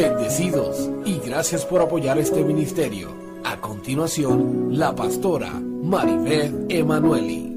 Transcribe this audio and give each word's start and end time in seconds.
Bendecidos 0.00 0.88
y 1.04 1.18
gracias 1.18 1.66
por 1.66 1.82
apoyar 1.82 2.16
este 2.16 2.42
ministerio. 2.42 3.14
A 3.44 3.60
continuación, 3.60 4.78
la 4.78 4.94
pastora 4.94 5.50
Maribeth 5.50 6.54
Emanueli. 6.70 7.52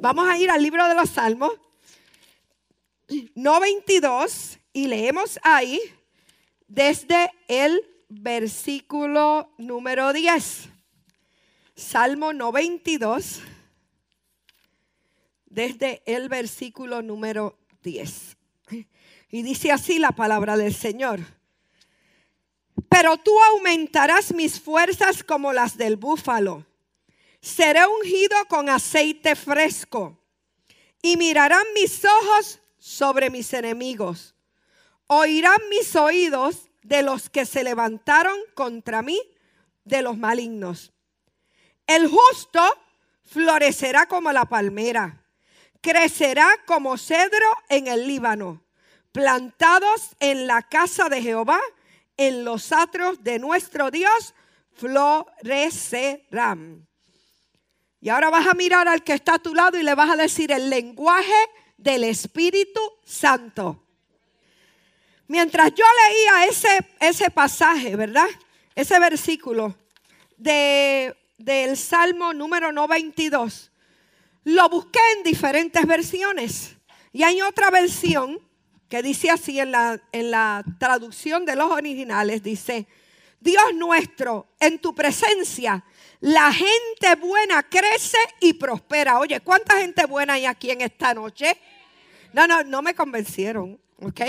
Vamos 0.00 0.26
a 0.26 0.38
ir 0.38 0.50
al 0.50 0.62
libro 0.62 0.88
de 0.88 0.94
los 0.94 1.10
Salmos, 1.10 1.52
no 3.34 3.60
22, 3.60 4.58
y 4.72 4.86
leemos 4.86 5.38
ahí 5.42 5.78
desde 6.68 7.30
el 7.48 7.82
versículo 8.08 9.52
número 9.58 10.14
10. 10.14 10.70
Salmo 11.74 12.32
92, 12.32 13.42
desde 15.44 16.02
el 16.06 16.30
versículo 16.30 17.02
número 17.02 17.58
10. 17.82 18.35
Y 19.28 19.42
dice 19.42 19.72
así 19.72 19.98
la 19.98 20.12
palabra 20.12 20.56
del 20.56 20.74
Señor. 20.74 21.20
Pero 22.88 23.16
tú 23.16 23.32
aumentarás 23.52 24.32
mis 24.32 24.60
fuerzas 24.60 25.24
como 25.24 25.52
las 25.52 25.76
del 25.76 25.96
búfalo. 25.96 26.64
Seré 27.40 27.86
ungido 27.86 28.36
con 28.48 28.68
aceite 28.68 29.34
fresco. 29.34 30.18
Y 31.02 31.16
mirarán 31.16 31.64
mis 31.74 32.04
ojos 32.04 32.60
sobre 32.78 33.30
mis 33.30 33.52
enemigos. 33.52 34.34
Oirán 35.08 35.60
mis 35.70 35.94
oídos 35.96 36.68
de 36.82 37.02
los 37.02 37.28
que 37.30 37.46
se 37.46 37.64
levantaron 37.64 38.36
contra 38.54 39.02
mí, 39.02 39.20
de 39.84 40.02
los 40.02 40.16
malignos. 40.16 40.92
El 41.86 42.08
justo 42.08 42.62
florecerá 43.22 44.06
como 44.06 44.32
la 44.32 44.46
palmera, 44.46 45.24
crecerá 45.80 46.48
como 46.66 46.96
cedro 46.96 47.46
en 47.68 47.86
el 47.86 48.06
Líbano 48.06 48.65
plantados 49.16 50.10
en 50.20 50.46
la 50.46 50.60
casa 50.60 51.08
de 51.08 51.22
Jehová, 51.22 51.58
en 52.18 52.44
los 52.44 52.70
atrios 52.70 53.24
de 53.24 53.38
nuestro 53.38 53.90
Dios, 53.90 54.34
florecerán. 54.74 56.86
Y 57.98 58.10
ahora 58.10 58.28
vas 58.28 58.46
a 58.46 58.52
mirar 58.52 58.86
al 58.88 59.02
que 59.02 59.14
está 59.14 59.36
a 59.36 59.38
tu 59.38 59.54
lado 59.54 59.78
y 59.78 59.82
le 59.82 59.94
vas 59.94 60.10
a 60.10 60.16
decir 60.16 60.52
el 60.52 60.68
lenguaje 60.68 61.32
del 61.78 62.04
Espíritu 62.04 62.78
Santo. 63.06 63.82
Mientras 65.28 65.72
yo 65.74 65.86
leía 66.10 66.44
ese, 66.44 66.86
ese 67.00 67.30
pasaje, 67.30 67.96
¿verdad? 67.96 68.28
Ese 68.74 69.00
versículo 69.00 69.74
de, 70.36 71.16
del 71.38 71.78
Salmo 71.78 72.34
número 72.34 72.70
92, 72.70 73.72
lo 74.44 74.68
busqué 74.68 75.00
en 75.16 75.22
diferentes 75.22 75.86
versiones. 75.86 76.76
Y 77.14 77.22
hay 77.22 77.40
otra 77.40 77.70
versión 77.70 78.45
que 78.88 79.02
dice 79.02 79.30
así 79.30 79.58
en 79.58 79.72
la, 79.72 80.00
en 80.12 80.30
la 80.30 80.64
traducción 80.78 81.44
de 81.44 81.56
los 81.56 81.70
originales, 81.70 82.42
dice, 82.42 82.86
Dios 83.40 83.74
nuestro, 83.74 84.48
en 84.60 84.78
tu 84.78 84.94
presencia, 84.94 85.84
la 86.20 86.52
gente 86.52 87.14
buena 87.20 87.62
crece 87.64 88.18
y 88.40 88.54
prospera. 88.54 89.18
Oye, 89.18 89.40
¿cuánta 89.40 89.78
gente 89.78 90.06
buena 90.06 90.34
hay 90.34 90.46
aquí 90.46 90.70
en 90.70 90.80
esta 90.80 91.14
noche? 91.14 91.56
No, 92.32 92.46
no, 92.46 92.62
no 92.64 92.82
me 92.82 92.94
convencieron, 92.94 93.80
¿ok? 94.00 94.20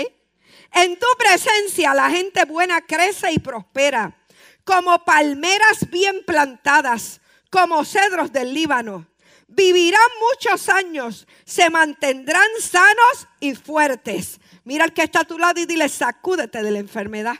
En 0.74 0.98
tu 0.98 1.06
presencia 1.18 1.94
la 1.94 2.10
gente 2.10 2.44
buena 2.44 2.80
crece 2.80 3.32
y 3.32 3.38
prospera, 3.38 4.16
como 4.64 5.04
palmeras 5.04 5.88
bien 5.90 6.22
plantadas, 6.26 7.20
como 7.50 7.84
cedros 7.84 8.32
del 8.32 8.52
Líbano 8.52 9.06
vivirán 9.48 10.00
muchos 10.30 10.68
años, 10.68 11.26
se 11.44 11.68
mantendrán 11.70 12.48
sanos 12.60 13.26
y 13.40 13.54
fuertes. 13.54 14.38
Mira 14.68 14.84
al 14.84 14.92
que 14.92 15.02
está 15.02 15.20
a 15.20 15.24
tu 15.24 15.38
lado 15.38 15.58
y 15.58 15.64
dile, 15.64 15.88
sacúdete 15.88 16.62
de 16.62 16.70
la 16.70 16.78
enfermedad. 16.78 17.36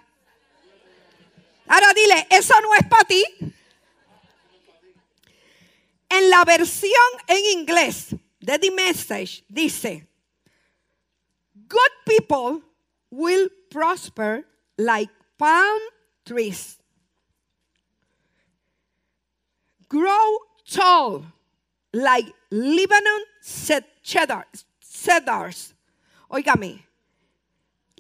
Ahora 1.67 1.93
dile, 1.93 2.27
eso 2.31 2.55
no 2.63 2.75
es 2.75 2.87
para 2.89 3.05
ti. 3.05 3.23
En 6.09 6.31
la 6.31 6.43
versión 6.47 6.91
en 7.27 7.59
inglés 7.59 8.17
de 8.41 8.59
The 8.59 8.71
Message 8.71 9.45
dice, 9.47 10.09
Good 11.53 11.93
people 12.07 12.63
will 13.11 13.51
prosper 13.69 14.47
like 14.79 15.13
palm 15.37 15.81
trees. 16.25 16.79
Grow 19.87 20.39
tall 20.65 21.31
like 21.93 22.33
Lebanon 22.51 23.21
cedars. 23.43 24.65
Óigame, 26.31 26.88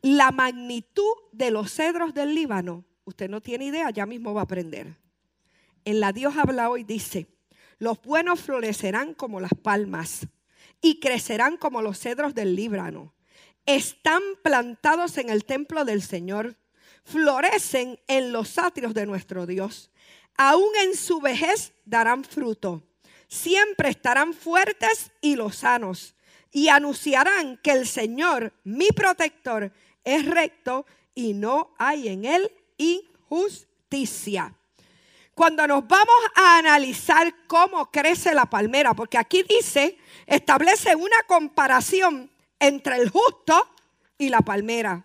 la 0.02 0.30
magnitud 0.30 1.12
de 1.32 1.50
los 1.50 1.72
cedros 1.72 2.14
del 2.14 2.34
Líbano, 2.34 2.84
usted 3.04 3.28
no 3.28 3.40
tiene 3.40 3.66
idea, 3.66 3.90
ya 3.90 4.06
mismo 4.06 4.34
va 4.34 4.42
a 4.42 4.44
aprender. 4.44 4.96
En 5.84 6.00
la 6.00 6.12
Dios 6.12 6.36
habla 6.36 6.70
hoy, 6.70 6.84
dice, 6.84 7.26
los 7.78 8.00
buenos 8.02 8.40
florecerán 8.40 9.14
como 9.14 9.40
las 9.40 9.54
palmas 9.54 10.26
y 10.80 11.00
crecerán 11.00 11.56
como 11.56 11.82
los 11.82 11.98
cedros 11.98 12.34
del 12.34 12.54
Líbano. 12.54 13.14
Están 13.66 14.22
plantados 14.42 15.18
en 15.18 15.30
el 15.30 15.44
templo 15.44 15.84
del 15.84 16.02
Señor, 16.02 16.56
florecen 17.04 17.98
en 18.06 18.32
los 18.32 18.58
atrios 18.58 18.94
de 18.94 19.06
nuestro 19.06 19.46
Dios. 19.46 19.90
Aún 20.36 20.70
en 20.82 20.94
su 20.94 21.20
vejez 21.20 21.72
darán 21.84 22.24
fruto 22.24 22.82
siempre 23.28 23.90
estarán 23.90 24.32
fuertes 24.32 25.12
y 25.20 25.36
lozanos 25.36 26.14
y 26.50 26.68
anunciarán 26.68 27.58
que 27.58 27.72
el 27.72 27.86
Señor, 27.86 28.54
mi 28.64 28.88
protector, 28.88 29.72
es 30.08 30.26
recto 30.26 30.86
y 31.14 31.34
no 31.34 31.74
hay 31.78 32.08
en 32.08 32.24
él 32.24 32.50
injusticia. 32.76 34.54
Cuando 35.34 35.66
nos 35.66 35.86
vamos 35.86 36.16
a 36.34 36.58
analizar 36.58 37.32
cómo 37.46 37.90
crece 37.90 38.34
la 38.34 38.46
palmera, 38.46 38.94
porque 38.94 39.18
aquí 39.18 39.44
dice, 39.48 39.96
establece 40.26 40.96
una 40.96 41.22
comparación 41.28 42.30
entre 42.58 42.96
el 42.96 43.08
justo 43.08 43.68
y 44.16 44.30
la 44.30 44.40
palmera. 44.40 45.04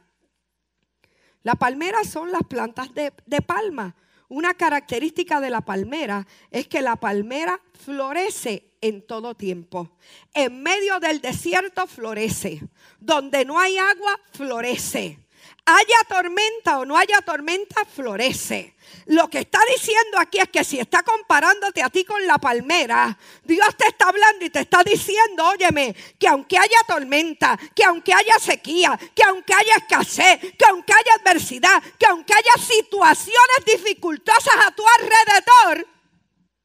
La 1.43 1.55
palmera 1.55 2.03
son 2.03 2.31
las 2.31 2.41
plantas 2.43 2.93
de, 2.95 3.13
de 3.25 3.41
palma. 3.41 3.95
Una 4.33 4.55
característica 4.55 5.39
de 5.39 5.51
la 5.51 5.61
palmera 5.61 6.25
es 6.49 6.67
que 6.67 6.81
la 6.81 6.95
palmera 6.95 7.61
florece 7.85 8.73
en 8.81 9.05
todo 9.05 9.35
tiempo. 9.35 9.91
En 10.33 10.63
medio 10.63 10.99
del 10.99 11.21
desierto 11.21 11.85
florece. 11.85 12.59
Donde 12.99 13.45
no 13.45 13.59
hay 13.59 13.77
agua, 13.77 14.19
florece. 14.31 15.19
Haya 15.65 15.95
tormenta 16.09 16.79
o 16.79 16.85
no 16.85 16.97
haya 16.97 17.21
tormenta, 17.21 17.85
florece. 17.85 18.75
Lo 19.05 19.29
que 19.29 19.39
está 19.39 19.59
diciendo 19.71 20.19
aquí 20.19 20.39
es 20.39 20.49
que 20.49 20.63
si 20.63 20.77
está 20.77 21.03
comparándote 21.03 21.81
a 21.81 21.89
ti 21.89 22.03
con 22.03 22.25
la 22.27 22.37
palmera, 22.37 23.17
Dios 23.43 23.75
te 23.77 23.87
está 23.87 24.09
hablando 24.09 24.43
y 24.43 24.49
te 24.49 24.59
está 24.59 24.83
diciendo, 24.83 25.45
óyeme, 25.45 25.95
que 26.19 26.27
aunque 26.27 26.57
haya 26.57 26.79
tormenta, 26.85 27.57
que 27.73 27.85
aunque 27.85 28.13
haya 28.13 28.37
sequía, 28.39 28.99
que 29.15 29.23
aunque 29.23 29.53
haya 29.53 29.77
escasez, 29.77 30.39
que 30.57 30.65
aunque 30.69 30.91
haya 30.91 31.13
adversidad, 31.21 31.81
que 31.97 32.07
aunque 32.07 32.33
haya 32.33 32.61
situaciones 32.61 33.65
dificultosas 33.65 34.55
a 34.67 34.71
tu 34.71 34.83
alrededor, 34.99 35.87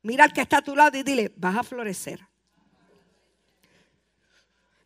mira 0.02 0.24
al 0.24 0.32
que 0.32 0.40
está 0.40 0.58
a 0.58 0.62
tu 0.62 0.74
lado 0.74 0.98
y 0.98 1.04
dile, 1.04 1.32
vas 1.36 1.56
a 1.56 1.62
florecer. 1.62 2.20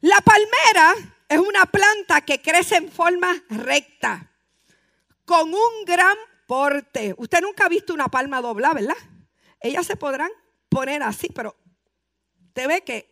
La 0.02 0.20
palmera 0.20 0.94
es 1.32 1.38
una 1.38 1.65
planta 1.65 2.20
que 2.20 2.43
crece 2.43 2.76
en 2.76 2.91
forma 2.91 3.43
recta, 3.48 4.31
con 5.25 5.54
un 5.54 5.84
gran 5.87 6.16
porte. 6.47 7.15
Usted 7.16 7.41
nunca 7.41 7.65
ha 7.65 7.69
visto 7.70 7.94
una 7.94 8.09
palma 8.09 8.43
doblada, 8.43 8.75
¿verdad? 8.75 8.97
Ellas 9.59 9.87
se 9.87 9.97
podrán 9.97 10.31
poner 10.69 11.03
así, 11.03 11.28
pero 11.34 11.56
te 12.53 12.66
ve 12.66 12.82
que 12.82 13.10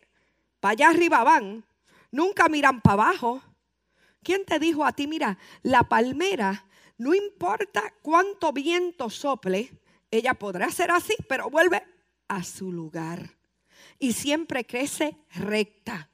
para 0.59 0.73
allá 0.73 0.89
arriba 0.89 1.23
van, 1.23 1.65
nunca 2.11 2.47
miran 2.47 2.81
para 2.81 2.93
abajo. 2.93 3.41
¿Quién 4.21 4.45
te 4.45 4.59
dijo 4.59 4.85
a 4.85 4.91
ti, 4.91 5.07
mira, 5.07 5.39
la 5.63 5.81
palmera, 5.83 6.67
no 6.97 7.15
importa 7.15 7.91
cuánto 8.03 8.53
viento 8.53 9.09
sople, 9.09 9.71
ella 10.11 10.35
podrá 10.35 10.69
ser 10.69 10.91
así, 10.91 11.15
pero 11.27 11.49
vuelve 11.49 11.83
a 12.27 12.43
su 12.43 12.71
lugar. 12.71 13.35
Y 13.97 14.13
siempre 14.13 14.63
crece 14.63 15.17
recta 15.33 16.10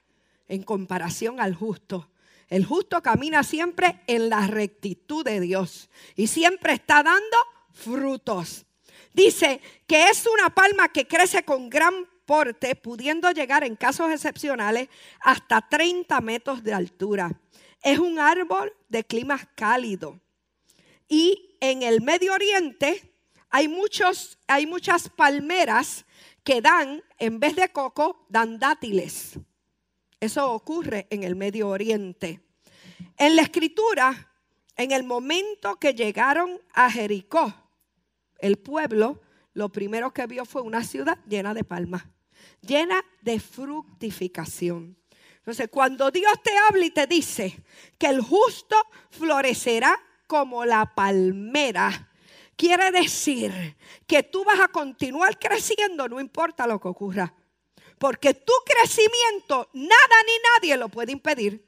en 0.47 0.63
comparación 0.63 1.39
al 1.39 1.55
justo. 1.55 2.09
El 2.49 2.65
justo 2.65 3.01
camina 3.01 3.43
siempre 3.43 4.01
en 4.07 4.29
la 4.29 4.47
rectitud 4.47 5.25
de 5.25 5.39
Dios 5.39 5.89
y 6.15 6.27
siempre 6.27 6.73
está 6.73 7.03
dando 7.03 7.37
frutos. 7.73 8.65
Dice 9.13 9.61
que 9.85 10.09
es 10.09 10.25
una 10.25 10.49
palma 10.49 10.89
que 10.89 11.07
crece 11.07 11.43
con 11.43 11.69
gran 11.69 11.93
porte, 12.25 12.75
pudiendo 12.75 13.31
llegar 13.31 13.63
en 13.63 13.75
casos 13.75 14.11
excepcionales 14.11 14.89
hasta 15.21 15.61
30 15.61 16.21
metros 16.21 16.63
de 16.63 16.73
altura. 16.73 17.31
Es 17.81 17.99
un 17.99 18.19
árbol 18.19 18.73
de 18.89 19.03
clima 19.03 19.39
cálido. 19.55 20.19
Y 21.07 21.57
en 21.61 21.83
el 21.83 22.01
Medio 22.01 22.33
Oriente 22.33 23.13
hay, 23.49 23.67
muchos, 23.67 24.37
hay 24.47 24.65
muchas 24.65 25.09
palmeras 25.09 26.05
que 26.43 26.61
dan, 26.61 27.01
en 27.17 27.39
vez 27.39 27.55
de 27.55 27.69
coco, 27.69 28.25
dan 28.29 28.59
dátiles. 28.59 29.39
Eso 30.19 30.51
ocurre 30.51 31.07
en 31.09 31.23
el 31.23 31.35
Medio 31.35 31.69
Oriente. 31.69 32.41
En 33.17 33.35
la 33.35 33.43
escritura 33.43 34.27
en 34.77 34.91
el 34.91 35.03
momento 35.03 35.75
que 35.77 35.93
llegaron 35.93 36.61
a 36.73 36.89
Jericó, 36.89 37.53
el 38.37 38.57
pueblo 38.57 39.21
lo 39.53 39.69
primero 39.69 40.13
que 40.13 40.27
vio 40.27 40.45
fue 40.45 40.61
una 40.61 40.83
ciudad 40.83 41.17
llena 41.27 41.55
de 41.55 41.63
palmas, 41.63 42.03
llena 42.61 43.03
de 43.21 43.39
fructificación. 43.39 44.95
Entonces, 45.37 45.69
cuando 45.71 46.11
Dios 46.11 46.31
te 46.43 46.51
habla 46.69 46.85
y 46.85 46.91
te 46.91 47.07
dice 47.07 47.59
que 47.97 48.05
el 48.05 48.21
justo 48.21 48.75
florecerá 49.09 49.97
como 50.27 50.63
la 50.63 50.93
palmera, 50.93 52.11
quiere 52.55 52.91
decir 52.91 53.75
que 54.05 54.21
tú 54.21 54.43
vas 54.43 54.59
a 54.59 54.67
continuar 54.67 55.39
creciendo, 55.39 56.07
no 56.07 56.19
importa 56.19 56.67
lo 56.67 56.79
que 56.79 56.87
ocurra. 56.89 57.33
Porque 57.97 58.33
tu 58.33 58.53
crecimiento 58.65 59.69
nada 59.73 60.15
ni 60.25 60.33
nadie 60.53 60.77
lo 60.77 60.89
puede 60.89 61.11
impedir. 61.11 61.65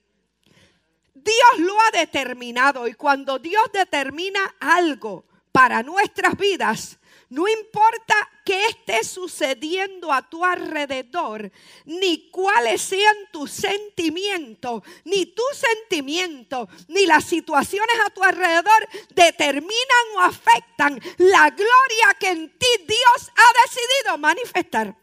Dios 1.14 1.60
lo 1.60 1.80
ha 1.82 1.92
determinado 1.92 2.88
y 2.88 2.94
cuando 2.94 3.40
Dios 3.40 3.64
determina 3.74 4.56
algo 4.60 5.26
para 5.52 5.84
nuestras 5.84 6.38
vidas, 6.38 7.00
no 7.30 7.48
importa 7.48 8.16
qué 8.44 8.66
esté 8.68 9.04
sucediendo 9.04 10.12
a 10.12 10.28
tu 10.28 10.44
alrededor, 10.44 11.52
ni 11.86 12.30
cuáles 12.32 12.82
sean 12.82 13.16
tus 13.32 13.52
sentimientos, 13.52 14.82
ni 15.04 15.28
tus 15.28 15.46
sentimientos, 15.54 16.68
ni 16.88 17.06
las 17.06 17.26
situaciones 17.26 17.96
a 18.04 18.10
tu 18.10 18.24
alrededor 18.24 18.88
determinan 19.14 20.06
o 20.16 20.22
afectan 20.22 21.00
la 21.18 21.52
gloria 21.52 22.18
que 22.20 22.30
en 22.30 22.50
ti 22.58 22.68
Dios 22.88 23.32
ha 23.36 23.62
decidido 23.68 24.18
manifestar. 24.18 24.96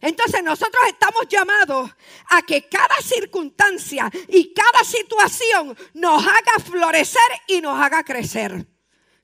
Entonces 0.00 0.42
nosotros 0.42 0.82
estamos 0.88 1.28
llamados 1.28 1.90
a 2.30 2.42
que 2.42 2.68
cada 2.68 2.96
circunstancia 3.02 4.10
y 4.28 4.52
cada 4.54 4.84
situación 4.84 5.76
nos 5.94 6.22
haga 6.24 6.64
florecer 6.64 7.20
y 7.46 7.60
nos 7.60 7.78
haga 7.80 8.02
crecer. 8.02 8.66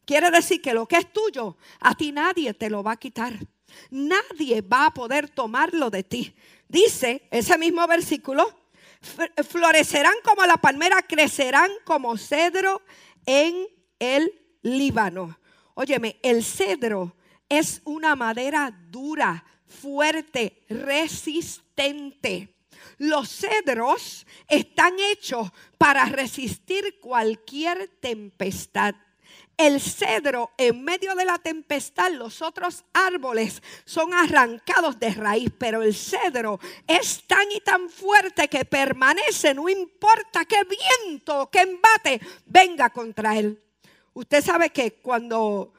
Quiere 0.04 0.30
decir 0.30 0.62
que 0.62 0.74
lo 0.74 0.86
que 0.86 0.96
es 0.96 1.12
tuyo, 1.12 1.56
a 1.80 1.94
ti 1.94 2.12
nadie 2.12 2.54
te 2.54 2.70
lo 2.70 2.82
va 2.82 2.92
a 2.92 2.96
quitar. 2.96 3.38
Nadie 3.90 4.60
va 4.60 4.86
a 4.86 4.94
poder 4.94 5.28
tomarlo 5.28 5.90
de 5.90 6.04
ti. 6.04 6.34
Dice 6.68 7.26
ese 7.30 7.58
mismo 7.58 7.86
versículo, 7.86 8.46
florecerán 9.48 10.14
como 10.24 10.44
la 10.46 10.56
palmera, 10.56 11.02
crecerán 11.02 11.70
como 11.84 12.16
cedro 12.16 12.82
en 13.24 13.66
el 13.98 14.32
Líbano. 14.62 15.38
Óyeme, 15.74 16.18
el 16.22 16.42
cedro 16.44 17.16
es 17.48 17.82
una 17.84 18.16
madera 18.16 18.76
dura, 18.90 19.44
fuerte, 19.66 20.64
resistente. 20.68 22.54
Los 22.98 23.28
cedros 23.28 24.26
están 24.48 24.94
hechos 24.98 25.50
para 25.78 26.06
resistir 26.06 26.98
cualquier 27.00 27.88
tempestad. 28.00 28.94
El 29.58 29.80
cedro 29.80 30.50
en 30.58 30.84
medio 30.84 31.14
de 31.14 31.24
la 31.24 31.38
tempestad, 31.38 32.12
los 32.12 32.42
otros 32.42 32.84
árboles 32.92 33.62
son 33.86 34.12
arrancados 34.12 34.98
de 34.98 35.14
raíz, 35.14 35.50
pero 35.58 35.82
el 35.82 35.94
cedro 35.94 36.60
es 36.86 37.26
tan 37.26 37.50
y 37.50 37.60
tan 37.60 37.88
fuerte 37.88 38.48
que 38.48 38.66
permanece, 38.66 39.54
no 39.54 39.66
importa 39.70 40.44
qué 40.44 40.58
viento 40.64 41.48
qué 41.50 41.60
embate 41.60 42.20
venga 42.44 42.90
contra 42.90 43.36
él. 43.38 43.62
Usted 44.12 44.44
sabe 44.44 44.70
que 44.70 44.94
cuando 44.94 45.72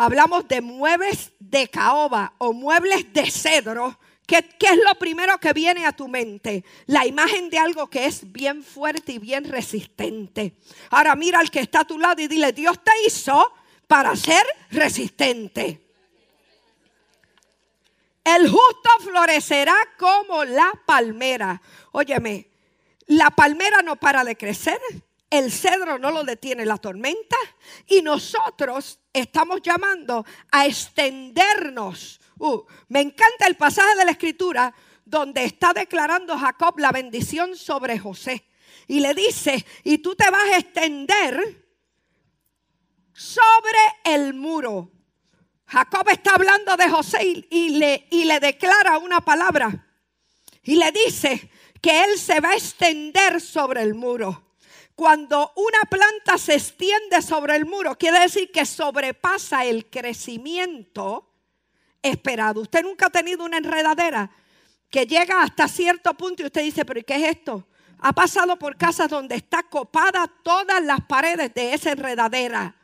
hablamos 0.00 0.48
de 0.48 0.62
muebles 0.62 1.32
de 1.38 1.68
caoba 1.68 2.32
o 2.38 2.54
muebles 2.54 3.12
de 3.12 3.30
cedro, 3.30 3.98
¿qué, 4.26 4.38
es 4.38 4.76
lo 4.82 4.94
primero 4.94 5.36
que 5.36 5.52
viene 5.52 5.84
a 5.84 5.92
tu 5.92 6.08
mente? 6.08 6.64
La 6.86 7.06
imagen 7.06 7.50
de 7.50 7.58
algo 7.58 7.90
que 7.90 8.06
es 8.06 8.32
bien 8.32 8.62
fuerte 8.62 9.12
y 9.12 9.18
bien 9.18 9.44
resistente. 9.44 10.54
Ahora 10.88 11.14
mira 11.16 11.38
al 11.38 11.50
que 11.50 11.60
está 11.60 11.80
a 11.80 11.84
tu 11.84 11.98
lado 11.98 12.22
y 12.22 12.28
dile, 12.28 12.54
Dios 12.54 12.82
te 12.82 12.92
hizo 13.06 13.52
para 13.86 14.16
ser 14.16 14.42
resistente. 14.70 15.82
El 18.24 18.48
justo 18.48 18.90
florecerá 19.00 19.76
como 19.98 20.46
la 20.46 20.72
palmera. 20.86 21.60
Óyeme, 21.92 22.48
la 23.06 23.28
palmera 23.28 23.82
no 23.82 23.96
para 23.96 24.24
de 24.24 24.34
crecer, 24.34 24.80
el 25.30 25.52
cedro 25.52 25.98
no 25.98 26.10
lo 26.10 26.24
detiene 26.24 26.66
la 26.66 26.76
tormenta 26.76 27.36
y 27.86 28.02
nosotros 28.02 28.98
estamos 29.12 29.62
llamando 29.62 30.26
a 30.50 30.66
extendernos. 30.66 32.20
Uh, 32.38 32.64
me 32.88 33.00
encanta 33.00 33.46
el 33.46 33.56
pasaje 33.56 33.96
de 33.96 34.04
la 34.04 34.10
escritura 34.10 34.74
donde 35.04 35.44
está 35.44 35.72
declarando 35.72 36.36
Jacob 36.36 36.78
la 36.78 36.90
bendición 36.90 37.56
sobre 37.56 37.98
José. 37.98 38.44
Y 38.88 38.98
le 38.98 39.14
dice, 39.14 39.64
y 39.84 39.98
tú 39.98 40.16
te 40.16 40.28
vas 40.30 40.48
a 40.50 40.58
extender 40.58 41.64
sobre 43.12 43.78
el 44.04 44.34
muro. 44.34 44.90
Jacob 45.66 46.08
está 46.08 46.34
hablando 46.34 46.76
de 46.76 46.88
José 46.88 47.44
y, 47.48 47.68
le, 47.78 48.08
y 48.10 48.24
le 48.24 48.40
declara 48.40 48.98
una 48.98 49.20
palabra. 49.20 49.86
Y 50.64 50.74
le 50.74 50.90
dice 50.90 51.50
que 51.80 52.02
él 52.04 52.18
se 52.18 52.40
va 52.40 52.50
a 52.50 52.56
extender 52.56 53.40
sobre 53.40 53.82
el 53.82 53.94
muro. 53.94 54.49
Cuando 55.00 55.50
una 55.56 55.80
planta 55.88 56.36
se 56.36 56.56
extiende 56.56 57.22
sobre 57.22 57.56
el 57.56 57.64
muro, 57.64 57.96
quiere 57.96 58.20
decir 58.20 58.52
que 58.52 58.66
sobrepasa 58.66 59.64
el 59.64 59.88
crecimiento 59.88 61.26
esperado. 62.02 62.60
Usted 62.60 62.82
nunca 62.82 63.06
ha 63.06 63.10
tenido 63.10 63.46
una 63.46 63.56
enredadera 63.56 64.30
que 64.90 65.06
llega 65.06 65.40
hasta 65.40 65.68
cierto 65.68 66.12
punto 66.12 66.42
y 66.42 66.46
usted 66.46 66.64
dice, 66.64 66.84
pero 66.84 67.00
¿y 67.00 67.04
qué 67.04 67.14
es 67.14 67.36
esto? 67.36 67.66
Ha 67.98 68.12
pasado 68.12 68.58
por 68.58 68.76
casas 68.76 69.08
donde 69.08 69.36
está 69.36 69.62
copada 69.62 70.30
todas 70.42 70.84
las 70.84 71.00
paredes 71.06 71.54
de 71.54 71.72
esa 71.72 71.92
enredadera. 71.92 72.76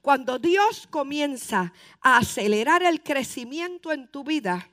Cuando 0.00 0.38
Dios 0.38 0.88
comienza 0.88 1.74
a 2.00 2.16
acelerar 2.16 2.82
el 2.82 3.02
crecimiento 3.02 3.92
en 3.92 4.08
tu 4.08 4.24
vida, 4.24 4.66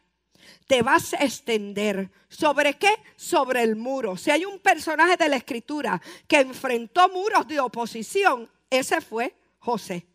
te 0.68 0.82
vas 0.82 1.14
a 1.14 1.24
extender. 1.24 2.10
¿Sobre 2.30 2.76
qué? 2.76 2.94
Sobre 3.16 3.64
el 3.64 3.76
muro. 3.76 4.18
Si 4.18 4.32
hay 4.32 4.46
un 4.46 4.60
personaje 4.60 5.18
de 5.18 5.30
la 5.30 5.38
escritura 5.38 6.02
que 6.28 6.40
enfrentó 6.40 7.10
muros 7.10 7.48
de 7.48 7.60
oposición, 7.60 8.50
ese 8.70 9.02
fue 9.02 9.36
José. 9.60 10.06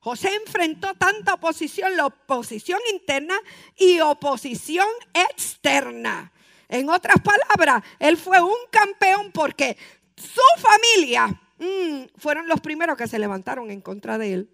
José 0.00 0.32
enfrentó 0.36 0.94
tanta 0.94 1.34
oposición, 1.34 1.96
la 1.96 2.06
oposición 2.06 2.78
interna 2.92 3.34
y 3.76 3.98
oposición 3.98 4.86
externa. 5.12 6.32
En 6.68 6.88
otras 6.88 7.16
palabras, 7.20 7.82
él 7.98 8.16
fue 8.16 8.40
un 8.40 8.56
campeón 8.70 9.32
porque 9.32 9.76
su 10.16 10.40
familia 10.58 11.26
mm, 11.58 12.18
fueron 12.18 12.46
los 12.46 12.60
primeros 12.60 12.96
que 12.96 13.08
se 13.08 13.18
levantaron 13.18 13.70
en 13.70 13.80
contra 13.80 14.16
de 14.18 14.32
él. 14.32 14.50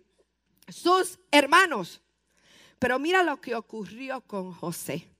Sus 0.68 1.18
hermanos. 1.30 2.00
Pero 2.78 2.98
mira 2.98 3.22
lo 3.22 3.40
que 3.40 3.54
ocurrió 3.54 4.22
con 4.22 4.52
José. 4.52 5.11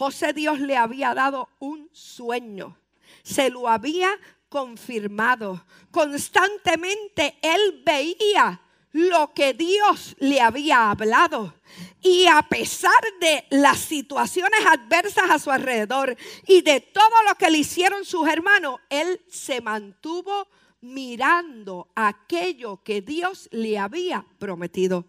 José 0.00 0.32
Dios 0.32 0.60
le 0.60 0.78
había 0.78 1.12
dado 1.12 1.50
un 1.58 1.90
sueño. 1.92 2.74
Se 3.22 3.50
lo 3.50 3.68
había 3.68 4.08
confirmado. 4.48 5.66
Constantemente 5.90 7.36
él 7.42 7.82
veía 7.84 8.62
lo 8.92 9.34
que 9.34 9.52
Dios 9.52 10.16
le 10.18 10.40
había 10.40 10.90
hablado. 10.90 11.52
Y 12.00 12.24
a 12.24 12.40
pesar 12.40 12.90
de 13.20 13.44
las 13.50 13.76
situaciones 13.76 14.60
adversas 14.64 15.28
a 15.28 15.38
su 15.38 15.50
alrededor 15.50 16.16
y 16.46 16.62
de 16.62 16.80
todo 16.80 17.22
lo 17.28 17.34
que 17.34 17.50
le 17.50 17.58
hicieron 17.58 18.06
sus 18.06 18.26
hermanos, 18.26 18.80
él 18.88 19.20
se 19.28 19.60
mantuvo 19.60 20.48
mirando 20.80 21.90
aquello 21.94 22.82
que 22.82 23.02
Dios 23.02 23.50
le 23.52 23.78
había 23.78 24.24
prometido. 24.38 25.04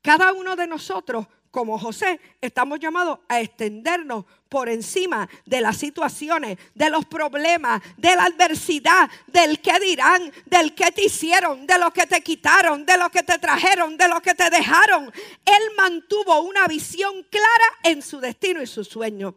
Cada 0.00 0.32
uno 0.32 0.54
de 0.54 0.68
nosotros 0.68 1.26
como 1.50 1.78
José, 1.78 2.20
estamos 2.40 2.78
llamados 2.78 3.18
a 3.28 3.40
extendernos 3.40 4.24
por 4.48 4.68
encima 4.68 5.28
de 5.44 5.60
las 5.60 5.76
situaciones, 5.76 6.58
de 6.74 6.90
los 6.90 7.04
problemas, 7.06 7.82
de 7.96 8.14
la 8.14 8.24
adversidad, 8.24 9.10
del 9.26 9.60
que 9.60 9.78
dirán, 9.80 10.32
del 10.46 10.74
que 10.74 10.92
te 10.92 11.04
hicieron, 11.04 11.66
de 11.66 11.78
lo 11.78 11.92
que 11.92 12.06
te 12.06 12.20
quitaron, 12.20 12.86
de 12.86 12.96
lo 12.96 13.10
que 13.10 13.22
te 13.22 13.38
trajeron, 13.38 13.96
de 13.96 14.08
lo 14.08 14.20
que 14.20 14.34
te 14.34 14.48
dejaron. 14.48 15.12
Él 15.44 15.62
mantuvo 15.76 16.40
una 16.40 16.66
visión 16.66 17.24
clara 17.30 17.46
en 17.82 18.02
su 18.02 18.20
destino 18.20 18.62
y 18.62 18.66
su 18.66 18.84
sueño. 18.84 19.34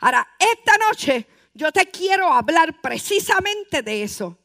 Ahora, 0.00 0.26
esta 0.38 0.76
noche 0.78 1.26
yo 1.54 1.72
te 1.72 1.86
quiero 1.86 2.32
hablar 2.32 2.80
precisamente 2.80 3.82
de 3.82 4.02
eso. 4.02 4.38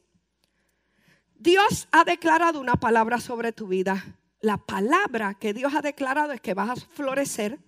Dios 1.36 1.88
ha 1.92 2.04
declarado 2.04 2.60
una 2.60 2.76
palabra 2.76 3.20
sobre 3.20 3.52
tu 3.52 3.68
vida 3.68 4.19
la 4.42 4.58
palabra 4.58 5.34
que 5.34 5.54
Dios 5.54 5.74
ha 5.76 5.82
declarado 5.82 6.32
es 6.32 6.42
que 6.42 6.54
vas 6.54 6.70
a 6.70 6.76
florecer, 6.76 7.60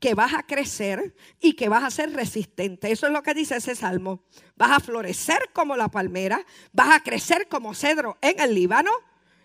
que 0.00 0.14
vas 0.14 0.34
a 0.34 0.42
crecer 0.44 1.14
y 1.40 1.54
que 1.54 1.68
vas 1.68 1.84
a 1.84 1.90
ser 1.90 2.12
resistente. 2.12 2.90
Eso 2.90 3.06
es 3.06 3.12
lo 3.12 3.22
que 3.22 3.34
dice 3.34 3.56
ese 3.56 3.74
salmo. 3.74 4.24
Vas 4.56 4.72
a 4.72 4.80
florecer 4.80 5.50
como 5.52 5.76
la 5.76 5.88
palmera, 5.88 6.44
vas 6.72 6.90
a 6.90 7.02
crecer 7.02 7.48
como 7.48 7.74
cedro 7.74 8.18
en 8.20 8.40
el 8.40 8.54
Líbano 8.54 8.90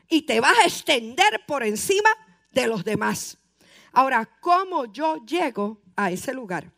y 0.09 0.23
te 0.23 0.39
vas 0.39 0.57
a 0.59 0.65
extender 0.65 1.43
por 1.47 1.63
encima 1.63 2.09
de 2.51 2.67
los 2.67 2.83
demás. 2.83 3.37
Ahora, 3.91 4.27
¿cómo 4.39 4.85
yo 4.85 5.23
llego 5.25 5.81
a 5.95 6.11
ese 6.11 6.33
lugar? 6.33 6.71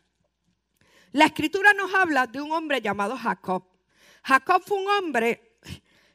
La 1.12 1.26
escritura 1.26 1.72
nos 1.72 1.94
habla 1.94 2.26
de 2.26 2.40
un 2.40 2.52
hombre 2.52 2.82
llamado 2.82 3.16
Jacob. 3.16 3.64
Jacob 4.22 4.62
fue 4.66 4.78
un 4.78 4.88
hombre 4.88 5.58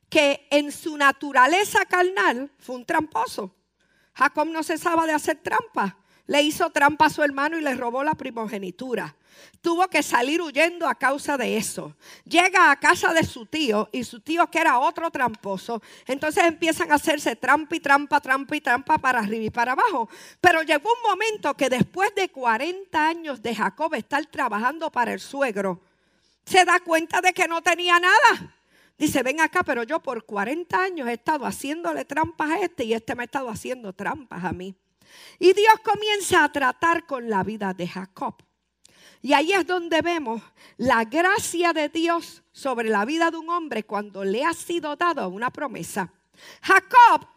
que 0.10 0.48
en 0.52 0.72
su 0.72 0.98
naturaleza 0.98 1.86
carnal 1.86 2.52
fue 2.60 2.76
un 2.76 2.86
tramposo. 2.86 3.56
Jacob 4.14 4.48
no 4.48 4.64
cesaba 4.64 5.06
de 5.06 5.14
hacer 5.14 5.38
trampa. 5.38 5.98
Le 6.28 6.42
hizo 6.42 6.70
trampa 6.70 7.08
a 7.08 7.10
su 7.10 7.24
hermano 7.24 7.58
y 7.58 7.62
le 7.62 7.76
robó 7.76 8.04
la 8.04 8.14
primogenitura. 8.14 9.16
Tuvo 9.62 9.88
que 9.88 10.04
salir 10.04 10.42
huyendo 10.42 10.88
a 10.88 10.96
causa 10.96 11.38
de 11.38 11.58
eso. 11.58 11.96
Llega 12.26 12.72
a 12.72 12.80
casa 12.80 13.14
de 13.14 13.24
su 13.24 13.46
tío 13.46 13.90
y 13.92 14.04
su 14.04 14.20
tío 14.20 14.48
que 14.48 14.60
era 14.60 14.80
otro 14.80 15.12
tramposo. 15.12 15.82
Entonces 16.08 16.44
empiezan 16.46 16.92
a 16.92 16.96
hacerse 16.96 17.36
trampa 17.36 17.76
y 17.76 17.80
trampa, 17.80 18.20
trampa 18.22 18.56
y 18.56 18.62
trampa 18.62 18.98
para 18.98 19.20
arriba 19.20 19.46
y 19.46 19.50
para 19.50 19.74
abajo. 19.74 20.10
Pero 20.40 20.62
llegó 20.64 20.90
un 20.90 21.10
momento 21.10 21.54
que 21.56 21.70
después 21.70 22.14
de 22.16 22.30
40 22.30 23.08
años 23.08 23.42
de 23.42 23.56
Jacob 23.56 23.94
estar 23.96 24.26
trabajando 24.28 24.92
para 24.92 25.14
el 25.14 25.20
suegro, 25.20 25.82
se 26.46 26.66
da 26.66 26.80
cuenta 26.80 27.22
de 27.22 27.34
que 27.34 27.48
no 27.48 27.62
tenía 27.62 28.00
nada. 28.00 28.56
Dice, 29.02 29.24
ven 29.24 29.42
acá, 29.42 29.64
pero 29.64 29.82
yo 29.82 30.00
por 30.00 30.28
40 30.28 30.80
años 30.80 31.08
he 31.08 31.14
estado 31.14 31.48
haciéndole 31.48 32.06
trampas 32.06 32.52
a 32.52 32.60
este 32.60 32.84
y 32.84 32.94
este 32.94 33.16
me 33.16 33.24
ha 33.24 33.26
estado 33.26 33.50
haciendo 33.50 33.94
trampas 33.94 34.44
a 34.44 34.52
mí. 34.52 34.76
Y 35.40 35.54
Dios 35.54 35.74
comienza 35.84 36.44
a 36.44 36.52
tratar 36.52 37.08
con 37.08 37.28
la 37.28 37.44
vida 37.44 37.74
de 37.74 37.88
Jacob. 37.88 38.36
Y 39.24 39.34
ahí 39.34 39.54
es 39.54 39.66
donde 39.66 40.04
vemos 40.04 40.44
la 40.78 41.04
gracia 41.06 41.74
de 41.74 41.90
Dios 41.90 42.44
sobre 42.52 42.90
la 42.90 43.04
vida 43.04 43.32
de 43.32 43.38
un 43.38 43.50
hombre 43.50 43.86
cuando 43.86 44.24
le 44.24 44.46
ha 44.46 44.54
sido 44.54 44.96
dado 44.96 45.30
una 45.30 45.50
promesa. 45.50 46.14
Jacob, 46.62 47.28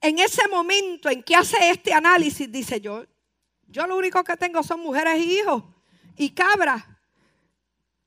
en 0.00 0.20
ese 0.20 0.48
momento 0.48 1.10
en 1.10 1.22
que 1.22 1.36
hace 1.36 1.68
este 1.68 1.92
análisis, 1.92 2.50
dice 2.50 2.80
yo, 2.80 3.04
yo 3.66 3.86
lo 3.86 3.98
único 3.98 4.24
que 4.24 4.38
tengo 4.38 4.62
son 4.62 4.80
mujeres 4.80 5.18
y 5.18 5.40
hijos 5.40 5.64
y 6.16 6.30
cabras. 6.30 6.82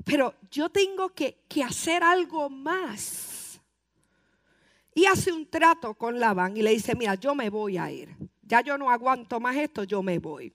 Pero 0.03 0.35
yo 0.51 0.69
tengo 0.69 1.09
que, 1.09 1.43
que 1.47 1.63
hacer 1.63 2.03
algo 2.03 2.49
más. 2.49 3.61
Y 4.93 5.05
hace 5.05 5.31
un 5.31 5.49
trato 5.49 5.95
con 5.95 6.19
Labán 6.19 6.55
y 6.55 6.61
le 6.61 6.71
dice, 6.71 6.95
mira, 6.95 7.15
yo 7.15 7.33
me 7.33 7.49
voy 7.49 7.77
a 7.77 7.91
ir. 7.91 8.15
Ya 8.41 8.61
yo 8.61 8.77
no 8.77 8.91
aguanto 8.91 9.39
más 9.39 9.55
esto, 9.55 9.83
yo 9.83 10.03
me 10.03 10.19
voy. 10.19 10.53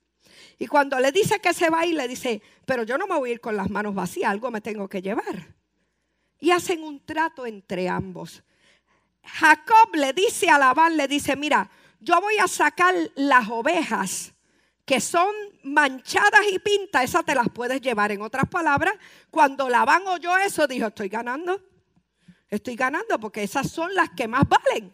Y 0.59 0.67
cuando 0.67 0.99
le 1.01 1.11
dice 1.11 1.41
que 1.41 1.53
se 1.53 1.71
va 1.71 1.85
y 1.87 1.93
le 1.93 2.07
dice, 2.07 2.43
pero 2.65 2.85
yo 2.85 2.99
no 2.99 3.07
me 3.07 3.19
voy 3.19 3.31
a 3.31 3.33
ir 3.35 3.41
con 3.41 3.57
las 3.57 3.71
manos 3.71 3.95
vacías, 3.95 4.31
algo 4.31 4.51
me 4.51 4.61
tengo 4.61 4.89
que 4.89 5.03
llevar. 5.03 5.55
Y 6.39 6.51
hacen 6.51 6.83
un 6.83 7.05
trato 7.05 7.47
entre 7.47 7.89
ambos. 7.89 8.45
Jacob 9.23 9.95
le 9.95 10.13
dice 10.13 10.49
a 10.49 10.59
Labán, 10.59 10.97
le 10.97 11.09
dice, 11.09 11.35
mira, 11.35 11.69
yo 12.01 12.21
voy 12.21 12.37
a 12.39 12.47
sacar 12.47 12.95
las 13.17 13.49
ovejas 13.49 14.33
que 14.89 15.03
son 15.03 15.31
manchadas 15.65 16.47
y 16.51 16.59
pintas, 16.59 17.05
esas 17.05 17.23
te 17.23 17.35
las 17.35 17.51
puedes 17.51 17.79
llevar. 17.83 18.11
En 18.11 18.23
otras 18.23 18.49
palabras, 18.49 18.95
cuando 19.31 19.69
Labán 19.69 20.07
oyó 20.07 20.35
eso, 20.39 20.67
dijo, 20.67 20.87
estoy 20.87 21.11
ganando, 21.11 21.61
estoy 22.49 22.75
ganando 22.75 23.21
porque 23.21 23.43
esas 23.43 23.71
son 23.71 23.95
las 23.95 24.09
que 24.09 24.27
más 24.27 24.45
valen. 24.49 24.91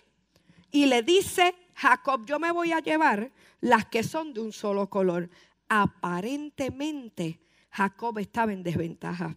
Y 0.73 0.87
le 0.87 1.05
dice 1.05 1.55
Jacob, 1.77 2.27
yo 2.27 2.41
me 2.41 2.51
voy 2.51 2.73
a 2.73 2.81
llevar 2.81 3.31
las 3.61 3.87
que 3.87 4.03
son 4.03 4.35
de 4.35 4.41
un 4.41 4.53
solo 4.53 4.91
color. 4.91 5.31
Aparentemente 5.69 7.41
Jacob 7.71 8.19
estaba 8.19 8.53
en 8.53 8.65
desventaja. 8.65 9.37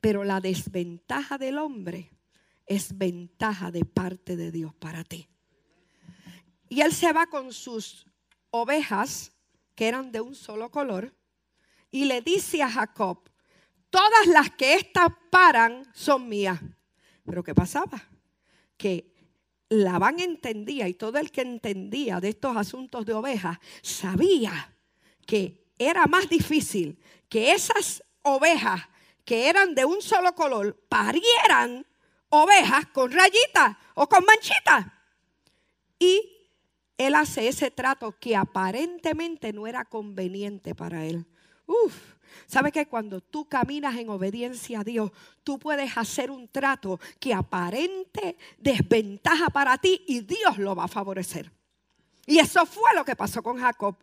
Pero 0.00 0.24
la 0.24 0.40
desventaja 0.40 1.36
del 1.36 1.58
hombre 1.58 2.10
es 2.64 2.96
ventaja 2.96 3.70
de 3.70 3.84
parte 3.84 4.36
de 4.36 4.50
Dios 4.50 4.74
para 4.74 5.04
ti. 5.04 5.28
Y 6.70 6.80
él 6.80 6.94
se 6.94 7.12
va 7.12 7.26
con 7.26 7.52
sus 7.52 8.06
ovejas, 8.48 9.33
que 9.74 9.88
eran 9.88 10.12
de 10.12 10.20
un 10.20 10.34
solo 10.34 10.70
color, 10.70 11.14
y 11.90 12.06
le 12.06 12.20
dice 12.22 12.62
a 12.62 12.70
Jacob, 12.70 13.30
todas 13.90 14.26
las 14.26 14.50
que 14.50 14.74
estas 14.74 15.08
paran 15.30 15.86
son 15.94 16.28
mías. 16.28 16.60
Pero 17.24 17.44
¿qué 17.44 17.54
pasaba? 17.54 18.02
Que 18.76 19.14
Labán 19.68 20.20
entendía 20.20 20.88
y 20.88 20.94
todo 20.94 21.18
el 21.18 21.30
que 21.30 21.42
entendía 21.42 22.20
de 22.20 22.30
estos 22.30 22.56
asuntos 22.56 23.06
de 23.06 23.14
ovejas 23.14 23.58
sabía 23.82 24.74
que 25.26 25.64
era 25.78 26.06
más 26.06 26.28
difícil 26.28 26.98
que 27.28 27.52
esas 27.52 28.02
ovejas 28.22 28.80
que 29.24 29.48
eran 29.48 29.74
de 29.74 29.84
un 29.84 30.02
solo 30.02 30.34
color 30.34 30.76
parieran 30.88 31.86
ovejas 32.28 32.86
con 32.86 33.10
rayitas 33.10 33.76
o 33.94 34.08
con 34.08 34.24
manchitas. 34.24 34.86
Y 35.98 36.33
él 36.98 37.14
hace 37.14 37.48
ese 37.48 37.70
trato 37.70 38.16
que 38.18 38.36
aparentemente 38.36 39.52
no 39.52 39.66
era 39.66 39.84
conveniente 39.84 40.74
para 40.74 41.04
él. 41.04 41.26
Uf, 41.66 42.14
¿Sabe 42.46 42.72
que 42.72 42.86
cuando 42.86 43.20
tú 43.20 43.48
caminas 43.48 43.96
en 43.96 44.08
obediencia 44.08 44.80
a 44.80 44.84
Dios, 44.84 45.10
tú 45.42 45.58
puedes 45.58 45.96
hacer 45.96 46.30
un 46.30 46.48
trato 46.48 47.00
que 47.18 47.32
aparente 47.32 48.36
desventaja 48.58 49.50
para 49.50 49.78
ti 49.78 50.04
y 50.06 50.20
Dios 50.20 50.58
lo 50.58 50.74
va 50.74 50.84
a 50.84 50.88
favorecer? 50.88 51.50
Y 52.26 52.38
eso 52.38 52.64
fue 52.66 52.94
lo 52.94 53.04
que 53.04 53.16
pasó 53.16 53.42
con 53.42 53.58
Jacob. 53.58 53.96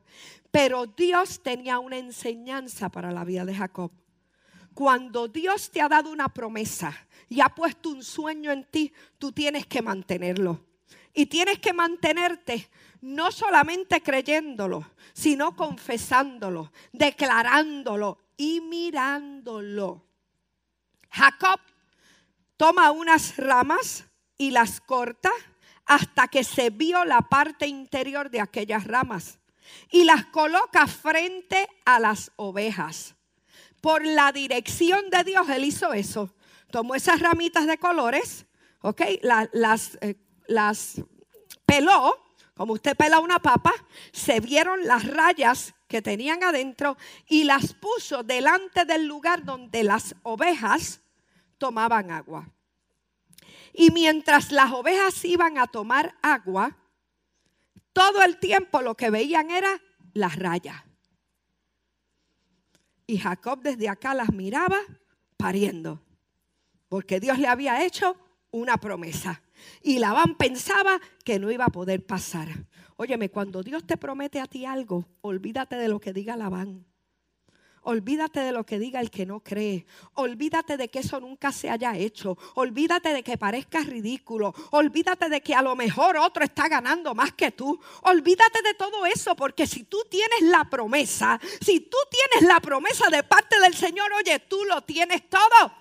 Pero 0.52 0.86
Dios 0.86 1.42
tenía 1.42 1.80
una 1.80 1.98
enseñanza 1.98 2.90
para 2.90 3.12
la 3.12 3.24
vida 3.24 3.46
de 3.46 3.56
Jacob. 3.56 3.92
Cuando 4.74 5.28
Dios 5.28 5.70
te 5.72 5.82
ha 5.82 5.90
dado 5.90 6.12
una 6.12 6.30
promesa 6.30 6.96
y 7.28 7.42
ha 7.42 7.50
puesto 7.50 7.90
un 7.90 8.04
sueño 8.04 8.52
en 8.52 8.64
ti, 8.66 8.94
tú 9.18 9.32
tienes 9.32 9.66
que 9.66 9.82
mantenerlo. 9.82 10.66
Y 11.14 11.26
tienes 11.26 11.60
que 11.60 11.74
mantenerte 11.74 12.70
no 13.02 13.32
solamente 13.32 14.02
creyéndolo, 14.02 14.92
sino 15.14 15.56
confesándolo, 15.56 16.72
declarándolo 16.92 18.20
y 18.38 18.62
mirándolo. 18.62 20.06
Jacob 21.10 21.60
toma 22.58 22.92
unas 22.92 23.38
ramas 23.38 24.06
y 24.38 24.52
las 24.52 24.80
corta 24.80 25.32
hasta 25.86 26.28
que 26.28 26.44
se 26.44 26.70
vio 26.70 27.04
la 27.06 27.22
parte 27.22 27.68
interior 27.68 28.30
de 28.30 28.40
aquellas 28.40 28.86
ramas 28.86 29.40
y 29.90 30.04
las 30.04 30.26
coloca 30.28 30.88
frente 30.88 31.68
a 31.86 32.00
las 32.00 32.32
ovejas. 32.36 33.16
Por 33.82 34.06
la 34.06 34.32
dirección 34.32 35.10
de 35.10 35.24
Dios, 35.24 35.50
él 35.50 35.66
hizo 35.66 35.92
eso. 35.94 36.34
Tomó 36.70 36.96
esas 36.96 37.20
ramitas 37.20 37.66
de 37.68 37.78
colores, 37.78 38.46
¿ok? 38.82 39.02
las, 39.22 39.98
eh, 40.02 40.16
las 40.48 41.02
peló 41.66 42.16
como 42.54 42.74
usted 42.74 42.96
pela 42.96 43.20
una 43.20 43.40
papa, 43.40 43.74
se 44.12 44.40
vieron 44.40 44.86
las 44.86 45.08
rayas 45.08 45.74
que 45.88 46.02
tenían 46.02 46.44
adentro 46.44 46.98
y 47.28 47.44
las 47.44 47.74
puso 47.74 48.24
delante 48.24 48.86
del 48.86 49.08
lugar 49.08 49.44
donde 49.44 49.84
las 49.84 50.16
ovejas 50.24 51.02
tomaban 51.58 52.12
agua. 52.12 52.50
Y 53.74 53.92
mientras 53.92 54.52
las 54.52 54.72
ovejas 54.72 55.24
iban 55.26 55.58
a 55.58 55.68
tomar 55.68 56.16
agua, 56.22 56.78
todo 57.94 58.24
el 58.24 58.38
tiempo 58.38 58.82
lo 58.82 58.96
que 58.96 59.10
veían 59.10 59.52
era 59.52 59.82
las 60.14 60.36
rayas. 60.36 60.84
Y 63.08 63.18
Jacob 63.18 63.62
desde 63.62 63.90
acá 63.90 64.14
las 64.14 64.32
miraba 64.32 64.78
pariendo, 65.38 66.02
porque 66.88 67.20
Dios 67.20 67.40
le 67.40 67.48
había 67.48 67.84
hecho 67.84 68.16
una 68.52 68.78
promesa. 68.78 69.42
Y 69.82 70.00
Labán 70.00 70.36
pensaba 70.36 71.00
que 71.24 71.40
no 71.40 71.52
iba 71.52 71.66
a 71.66 71.70
poder 71.70 72.06
pasar. 72.06 72.50
Óyeme, 72.98 73.30
cuando 73.30 73.64
Dios 73.64 73.86
te 73.86 73.98
promete 73.98 74.40
a 74.40 74.46
ti 74.46 74.66
algo, 74.66 75.08
olvídate 75.22 75.76
de 75.76 75.88
lo 75.88 76.00
que 76.00 76.14
diga 76.14 76.36
Labán. 76.36 76.86
Olvídate 77.84 78.42
de 78.42 78.52
lo 78.52 78.64
que 78.64 78.78
diga 78.78 79.00
el 79.00 79.10
que 79.10 79.26
no 79.26 79.40
cree. 79.40 79.86
Olvídate 80.14 80.78
de 80.78 80.90
que 80.90 81.00
eso 81.00 81.20
nunca 81.20 81.52
se 81.52 81.70
haya 81.70 81.98
hecho. 81.98 82.38
Olvídate 82.54 83.12
de 83.12 83.24
que 83.24 83.40
parezca 83.40 83.80
ridículo. 83.80 84.54
Olvídate 84.70 85.30
de 85.30 85.42
que 85.42 85.56
a 85.56 85.64
lo 85.64 85.76
mejor 85.76 86.16
otro 86.18 86.44
está 86.44 86.68
ganando 86.68 87.16
más 87.16 87.34
que 87.34 87.52
tú. 87.52 87.80
Olvídate 88.04 88.62
de 88.62 88.76
todo 88.76 89.08
eso 89.08 89.36
porque 89.36 89.66
si 89.66 89.86
tú 89.86 89.98
tienes 90.10 90.42
la 90.44 90.66
promesa, 90.70 91.40
si 91.60 91.80
tú 91.80 91.98
tienes 92.10 92.48
la 92.48 92.60
promesa 92.60 93.10
de 93.10 93.24
parte 93.24 93.60
del 93.60 93.74
Señor, 93.74 94.12
oye, 94.14 94.40
tú 94.40 94.64
lo 94.66 94.82
tienes 94.84 95.28
todo. 95.28 95.81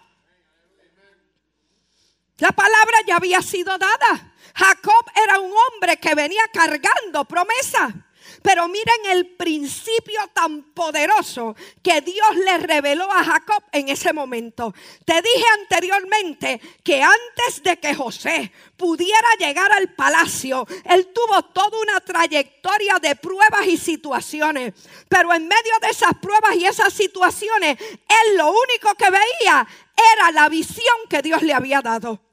La 2.40 2.52
palabra 2.52 2.98
ya 3.06 3.16
había 3.16 3.42
sido 3.42 3.76
dada. 3.78 4.34
Jacob 4.54 5.10
era 5.22 5.38
un 5.38 5.52
hombre 5.52 5.98
que 5.98 6.14
venía 6.14 6.42
cargando 6.52 7.24
promesa. 7.24 7.94
Pero 8.42 8.68
miren 8.68 9.06
el 9.10 9.36
principio 9.36 10.20
tan 10.32 10.72
poderoso 10.72 11.54
que 11.82 12.00
Dios 12.00 12.36
le 12.36 12.58
reveló 12.58 13.10
a 13.12 13.22
Jacob 13.22 13.62
en 13.72 13.88
ese 13.88 14.12
momento. 14.12 14.72
Te 15.04 15.20
dije 15.20 15.44
anteriormente 15.60 16.60
que 16.82 17.02
antes 17.02 17.62
de 17.62 17.78
que 17.78 17.94
José 17.94 18.50
pudiera 18.76 19.28
llegar 19.38 19.70
al 19.72 19.94
palacio, 19.94 20.66
él 20.84 21.12
tuvo 21.12 21.42
toda 21.52 21.80
una 21.80 22.00
trayectoria 22.00 22.96
de 23.00 23.16
pruebas 23.16 23.66
y 23.66 23.76
situaciones. 23.76 24.74
Pero 25.08 25.34
en 25.34 25.42
medio 25.46 25.78
de 25.82 25.88
esas 25.88 26.14
pruebas 26.20 26.56
y 26.56 26.64
esas 26.64 26.94
situaciones, 26.94 27.78
él 27.80 28.36
lo 28.36 28.50
único 28.50 28.94
que 28.94 29.10
veía 29.10 29.66
era 30.14 30.30
la 30.32 30.48
visión 30.48 30.96
que 31.10 31.20
Dios 31.20 31.42
le 31.42 31.52
había 31.52 31.82
dado 31.82 32.29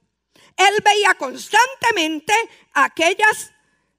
él 0.57 0.75
veía 0.83 1.13
constantemente 1.13 2.33
aquellas 2.73 3.51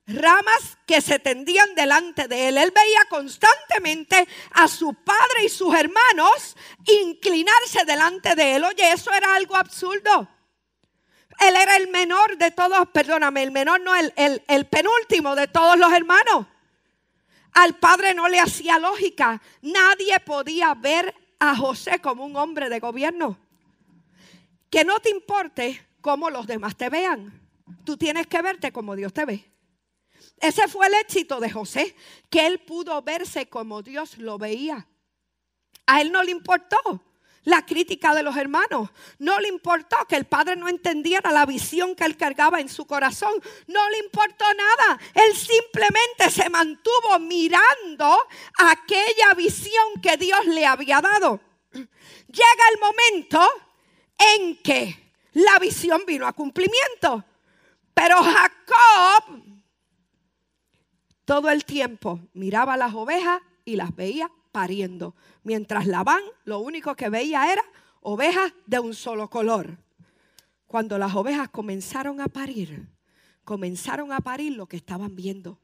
ramas 0.08 0.78
que 0.86 1.00
se 1.00 1.18
tendían 1.18 1.74
delante 1.74 2.26
de 2.26 2.48
él. 2.48 2.58
Él 2.58 2.72
veía 2.74 3.04
constantemente 3.08 4.26
a 4.52 4.66
su 4.66 4.94
padre 4.94 5.44
y 5.44 5.48
sus 5.48 5.74
hermanos 5.74 6.56
inclinarse 6.84 7.84
delante 7.86 8.34
de 8.34 8.56
él. 8.56 8.64
Oye, 8.64 8.90
eso 8.92 9.12
era 9.12 9.36
algo 9.36 9.54
absurdo. 9.54 10.28
Él 11.38 11.54
era 11.54 11.76
el 11.76 11.88
menor 11.88 12.36
de 12.36 12.50
todos, 12.50 12.88
perdóname, 12.88 13.44
el 13.44 13.52
menor 13.52 13.80
no, 13.80 13.94
el, 13.94 14.66
penúltimo 14.66 15.36
de 15.36 15.46
todos 15.46 15.78
los 15.78 15.92
hermanos. 15.92 16.46
Al 17.52 17.76
padre 17.76 18.14
no 18.14 18.28
le 18.28 18.40
hacía 18.40 18.78
lógica. 18.80 19.40
Nadie 19.62 20.18
podía 20.20 20.74
ver 20.74 21.14
a 21.38 21.54
José 21.54 22.00
como 22.00 22.24
un 22.24 22.34
hombre 22.36 22.68
de 22.68 22.80
gobierno. 22.80 23.38
Que 24.68 24.84
no 24.84 24.98
te 24.98 25.10
importe 25.10 25.87
cómo 26.08 26.30
los 26.30 26.46
demás 26.46 26.74
te 26.74 26.88
vean. 26.88 27.38
Tú 27.84 27.98
tienes 27.98 28.26
que 28.26 28.40
verte 28.40 28.72
como 28.72 28.96
Dios 28.96 29.12
te 29.12 29.26
ve. 29.26 29.44
Ese 30.40 30.66
fue 30.66 30.86
el 30.86 30.94
éxito 30.94 31.38
de 31.38 31.50
José, 31.50 31.94
que 32.30 32.46
él 32.46 32.60
pudo 32.60 33.02
verse 33.02 33.50
como 33.50 33.82
Dios 33.82 34.16
lo 34.16 34.38
veía. 34.38 34.88
A 35.86 36.00
él 36.00 36.10
no 36.10 36.22
le 36.22 36.30
importó 36.30 36.78
la 37.44 37.66
crítica 37.66 38.14
de 38.14 38.22
los 38.22 38.34
hermanos. 38.38 38.88
No 39.18 39.38
le 39.38 39.48
importó 39.48 39.98
que 40.08 40.16
el 40.16 40.24
padre 40.24 40.56
no 40.56 40.70
entendiera 40.70 41.30
la 41.30 41.44
visión 41.44 41.94
que 41.94 42.04
él 42.06 42.16
cargaba 42.16 42.58
en 42.58 42.70
su 42.70 42.86
corazón. 42.86 43.34
No 43.66 43.90
le 43.90 43.98
importó 43.98 44.46
nada. 44.54 44.98
Él 45.12 45.36
simplemente 45.36 46.30
se 46.30 46.48
mantuvo 46.48 47.18
mirando 47.20 48.16
aquella 48.56 49.34
visión 49.36 50.00
que 50.00 50.16
Dios 50.16 50.46
le 50.46 50.64
había 50.64 51.02
dado. 51.02 51.38
Llega 51.70 52.64
el 52.72 52.80
momento 52.80 53.46
en 54.18 54.56
que 54.62 55.07
la 55.32 55.58
visión 55.58 56.02
vino 56.06 56.26
a 56.26 56.32
cumplimiento. 56.32 57.24
Pero 57.94 58.16
Jacob 58.22 59.48
todo 61.28 61.50
el 61.50 61.66
tiempo 61.66 62.20
miraba 62.32 62.78
las 62.78 62.94
ovejas 62.94 63.42
y 63.66 63.76
las 63.76 63.94
veía 63.94 64.30
pariendo. 64.50 65.14
Mientras 65.42 65.86
Labán 65.86 66.22
lo 66.46 66.60
único 66.60 66.96
que 66.96 67.10
veía 67.10 67.52
era 67.52 67.62
ovejas 68.00 68.54
de 68.64 68.78
un 68.78 68.94
solo 68.94 69.28
color. 69.28 69.76
Cuando 70.66 70.96
las 70.96 71.14
ovejas 71.14 71.50
comenzaron 71.50 72.22
a 72.22 72.28
parir, 72.28 72.88
comenzaron 73.44 74.10
a 74.10 74.20
parir 74.20 74.56
lo 74.56 74.66
que 74.66 74.78
estaban 74.78 75.14
viendo. 75.14 75.60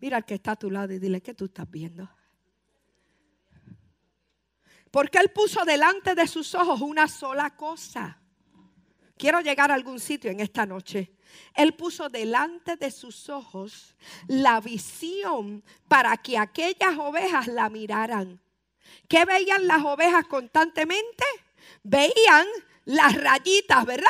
Mira 0.00 0.16
al 0.16 0.24
que 0.24 0.34
está 0.34 0.52
a 0.52 0.56
tu 0.56 0.68
lado 0.68 0.92
y 0.92 0.98
dile, 0.98 1.20
¿qué 1.20 1.32
tú 1.32 1.44
estás 1.44 1.70
viendo? 1.70 2.10
Porque 4.90 5.18
Él 5.18 5.30
puso 5.30 5.64
delante 5.64 6.14
de 6.14 6.26
sus 6.26 6.54
ojos 6.54 6.80
una 6.80 7.08
sola 7.08 7.56
cosa. 7.56 8.18
Quiero 9.16 9.40
llegar 9.40 9.70
a 9.70 9.74
algún 9.74 9.98
sitio 9.98 10.30
en 10.30 10.40
esta 10.40 10.64
noche. 10.64 11.12
Él 11.54 11.74
puso 11.74 12.08
delante 12.08 12.76
de 12.76 12.90
sus 12.90 13.28
ojos 13.28 13.96
la 14.28 14.60
visión 14.60 15.64
para 15.88 16.16
que 16.16 16.38
aquellas 16.38 16.96
ovejas 16.96 17.48
la 17.48 17.68
miraran. 17.68 18.40
¿Qué 19.08 19.24
veían 19.24 19.66
las 19.66 19.84
ovejas 19.84 20.26
constantemente? 20.26 21.24
Veían 21.82 22.46
las 22.84 23.14
rayitas, 23.14 23.84
¿verdad? 23.84 24.06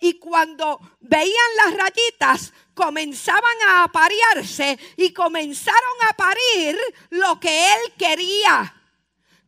Y 0.00 0.18
cuando 0.18 0.80
veían 1.00 1.56
las 1.56 1.76
rayitas, 1.76 2.52
comenzaban 2.74 3.56
a 3.68 3.84
aparearse 3.84 4.78
y 4.96 5.12
comenzaron 5.12 5.96
a 6.08 6.12
parir 6.14 6.78
lo 7.10 7.38
que 7.40 7.72
él 7.74 7.92
quería. 7.98 8.74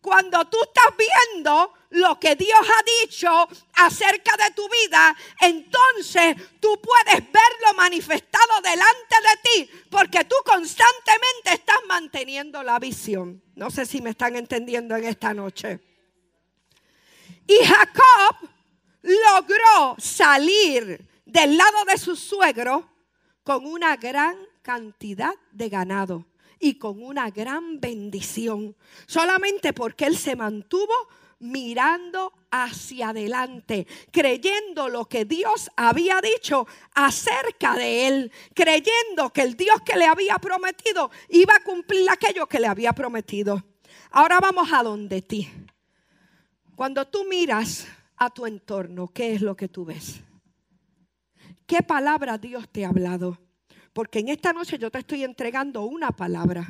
Cuando 0.07 0.45
tú 0.45 0.57
estás 0.63 0.97
viendo 0.97 1.75
lo 1.91 2.21
que 2.21 2.37
Dios 2.37 2.61
ha 2.61 3.05
dicho 3.05 3.29
acerca 3.73 4.37
de 4.37 4.55
tu 4.55 4.63
vida, 4.69 5.17
entonces 5.41 6.37
tú 6.61 6.81
puedes 6.81 7.25
verlo 7.33 7.75
manifestado 7.75 8.61
delante 8.63 9.17
de 9.21 9.37
ti, 9.43 9.71
porque 9.91 10.23
tú 10.23 10.37
constantemente 10.45 11.55
estás 11.55 11.79
manteniendo 11.89 12.63
la 12.63 12.79
visión. 12.79 13.43
No 13.57 13.69
sé 13.69 13.85
si 13.85 14.01
me 14.01 14.11
están 14.11 14.37
entendiendo 14.37 14.95
en 14.95 15.07
esta 15.07 15.35
noche. 15.35 15.81
Y 17.49 17.57
Jacob 17.65 18.49
logró 19.03 19.97
salir 19.99 21.05
del 21.25 21.57
lado 21.57 21.85
de 21.85 21.99
su 21.99 22.15
suegro 22.15 22.89
con 23.43 23.67
una 23.67 23.97
gran 23.97 24.37
cantidad 24.63 25.35
de 25.51 25.69
ganado 25.69 26.27
y 26.59 26.79
con 26.79 27.03
una 27.03 27.31
gran 27.31 27.81
bendición, 27.81 28.77
solamente 29.07 29.73
porque 29.73 30.07
él 30.07 30.17
se 30.17 30.37
mantuvo 30.37 30.95
mirando 31.39 32.33
hacia 32.51 33.11
adelante, 33.11 33.87
creyendo 34.11 34.89
lo 34.89 35.07
que 35.07 35.25
Dios 35.25 35.71
había 35.77 36.21
dicho 36.21 36.67
acerca 36.95 37.75
de 37.75 38.09
él, 38.09 38.33
creyendo 38.55 39.31
que 39.33 39.43
el 39.43 39.57
Dios 39.57 39.83
que 39.85 39.97
le 39.97 40.07
había 40.07 40.39
prometido 40.39 41.11
iba 41.29 41.55
a 41.57 41.63
cumplir 41.63 42.09
aquello 42.11 42.47
que 42.47 42.61
le 42.61 42.67
había 42.67 42.93
prometido. 42.93 43.63
Ahora 44.11 44.41
vamos 44.41 44.73
a 44.73 44.83
donde 44.83 45.23
ti. 45.23 45.51
Cuando 46.75 47.07
tú 47.07 47.25
miras 47.25 47.87
a 48.17 48.31
tu 48.31 48.47
entorno, 48.47 49.09
¿qué 49.09 49.35
es 49.35 49.43
lo 49.43 49.57
que 49.57 49.69
tú 49.69 49.85
ves? 49.85 50.21
¿Qué 51.67 51.83
palabra 51.83 52.39
Dios 52.39 52.69
te 52.71 52.85
ha 52.85 52.89
hablado? 52.89 53.46
Porque 53.97 54.19
en 54.19 54.29
esta 54.29 54.53
noche 54.53 54.77
yo 54.77 54.91
te 54.91 54.99
estoy 54.99 55.25
entregando 55.25 55.85
una 55.85 56.11
palabra. 56.11 56.69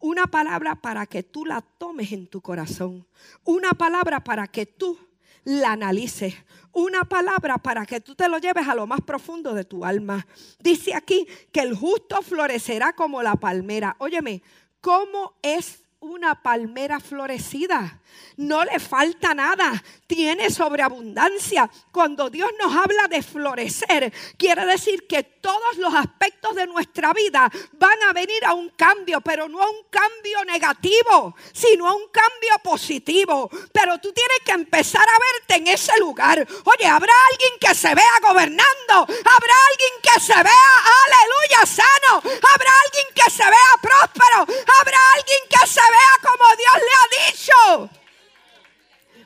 Una 0.00 0.26
palabra 0.26 0.74
para 0.74 1.06
que 1.06 1.22
tú 1.22 1.46
la 1.46 1.62
tomes 1.62 2.12
en 2.12 2.26
tu 2.26 2.42
corazón. 2.42 3.06
Una 3.42 3.70
palabra 3.70 4.22
para 4.22 4.46
que 4.48 4.66
tú 4.66 4.98
la 5.44 5.72
analices. 5.72 6.34
Una 6.72 7.04
palabra 7.04 7.56
para 7.56 7.86
que 7.86 8.02
tú 8.02 8.14
te 8.14 8.28
lo 8.28 8.36
lleves 8.36 8.68
a 8.68 8.74
lo 8.74 8.86
más 8.86 9.00
profundo 9.00 9.54
de 9.54 9.64
tu 9.64 9.82
alma. 9.82 10.26
Dice 10.58 10.94
aquí 10.94 11.26
que 11.52 11.60
el 11.60 11.74
justo 11.74 12.20
florecerá 12.20 12.92
como 12.92 13.22
la 13.22 13.36
palmera. 13.36 13.96
Óyeme, 13.98 14.42
¿cómo 14.82 15.38
es 15.40 15.84
una 16.00 16.40
palmera 16.40 17.00
florecida. 17.00 18.00
No 18.36 18.64
le 18.64 18.78
falta 18.78 19.34
nada. 19.34 19.82
Tiene 20.06 20.50
sobreabundancia. 20.50 21.68
Cuando 21.90 22.30
Dios 22.30 22.50
nos 22.58 22.74
habla 22.74 23.08
de 23.08 23.22
florecer, 23.22 24.12
quiere 24.36 24.64
decir 24.64 25.06
que 25.06 25.24
todos 25.24 25.76
los 25.76 25.92
aspectos 25.94 26.54
de 26.54 26.66
nuestra 26.66 27.12
vida 27.12 27.50
van 27.72 28.02
a 28.08 28.12
venir 28.12 28.44
a 28.44 28.54
un 28.54 28.70
cambio, 28.70 29.20
pero 29.20 29.48
no 29.48 29.60
a 29.60 29.68
un 29.68 29.84
cambio 29.90 30.44
negativo, 30.44 31.34
sino 31.52 31.88
a 31.88 31.94
un 31.94 32.08
cambio 32.08 32.58
positivo. 32.62 33.50
Pero 33.72 33.98
tú 33.98 34.12
tienes 34.12 34.38
que 34.44 34.52
empezar 34.52 35.02
a 35.02 35.18
verte 35.18 35.56
en 35.56 35.74
ese 35.74 35.98
lugar. 35.98 36.46
Oye, 36.64 36.86
habrá 36.86 37.12
alguien 37.30 37.52
que 37.60 37.74
se 37.74 37.94
vea 37.94 38.20
gobernando. 38.22 38.68
Habrá 38.88 39.54
alguien 39.70 39.92
que 40.02 40.20
se 40.20 40.34
vea, 40.34 40.74
aleluya, 41.04 41.66
sano. 41.66 42.16
Habrá 42.16 42.70
alguien 42.84 43.06
que 43.14 43.30
se 43.30 43.44
vea 43.44 43.72
próspero. 43.82 44.46
Habrá 44.80 44.98
alguien 45.16 45.40
que 45.50 45.66
se 45.66 45.87
vea 45.90 46.30
como 46.30 46.44
Dios 46.56 46.74
le 46.76 46.92
ha 46.94 47.32
dicho. 47.32 47.90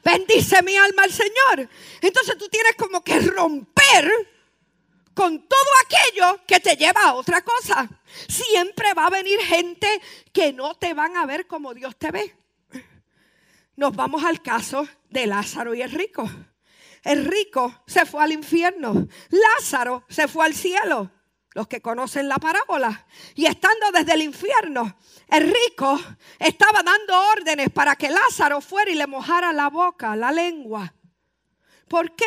Bendice 0.04 0.62
mi 0.62 0.76
alma 0.76 1.04
al 1.04 1.12
Señor. 1.12 1.68
Entonces 2.00 2.36
tú 2.36 2.48
tienes 2.48 2.74
como 2.76 3.02
que 3.02 3.20
romper 3.20 4.10
con 5.14 5.46
todo 5.46 5.70
aquello 5.84 6.40
que 6.46 6.60
te 6.60 6.76
lleva 6.76 7.02
a 7.02 7.14
otra 7.14 7.42
cosa. 7.42 7.88
Siempre 8.28 8.94
va 8.94 9.06
a 9.06 9.10
venir 9.10 9.38
gente 9.40 10.00
que 10.32 10.52
no 10.52 10.74
te 10.74 10.94
van 10.94 11.16
a 11.16 11.26
ver 11.26 11.46
como 11.46 11.74
Dios 11.74 11.96
te 11.96 12.10
ve. 12.10 12.34
Nos 13.76 13.94
vamos 13.94 14.24
al 14.24 14.42
caso 14.42 14.86
de 15.08 15.26
Lázaro 15.26 15.74
y 15.74 15.82
el 15.82 15.90
rico. 15.90 16.28
El 17.04 17.24
rico 17.24 17.82
se 17.86 18.06
fue 18.06 18.22
al 18.22 18.32
infierno. 18.32 19.06
Lázaro 19.30 20.04
se 20.08 20.28
fue 20.28 20.46
al 20.46 20.54
cielo 20.54 21.10
los 21.54 21.68
que 21.68 21.82
conocen 21.82 22.28
la 22.28 22.38
parábola. 22.38 23.06
Y 23.34 23.46
estando 23.46 23.90
desde 23.92 24.14
el 24.14 24.22
infierno, 24.22 24.96
el 25.32 25.50
rico 25.50 25.98
estaba 26.38 26.82
dando 26.82 27.18
órdenes 27.32 27.70
para 27.70 27.96
que 27.96 28.10
Lázaro 28.10 28.60
fuera 28.60 28.90
y 28.90 28.94
le 28.94 29.06
mojara 29.06 29.50
la 29.52 29.70
boca, 29.70 30.14
la 30.14 30.30
lengua. 30.30 30.92
¿Por 31.88 32.14
qué? 32.14 32.26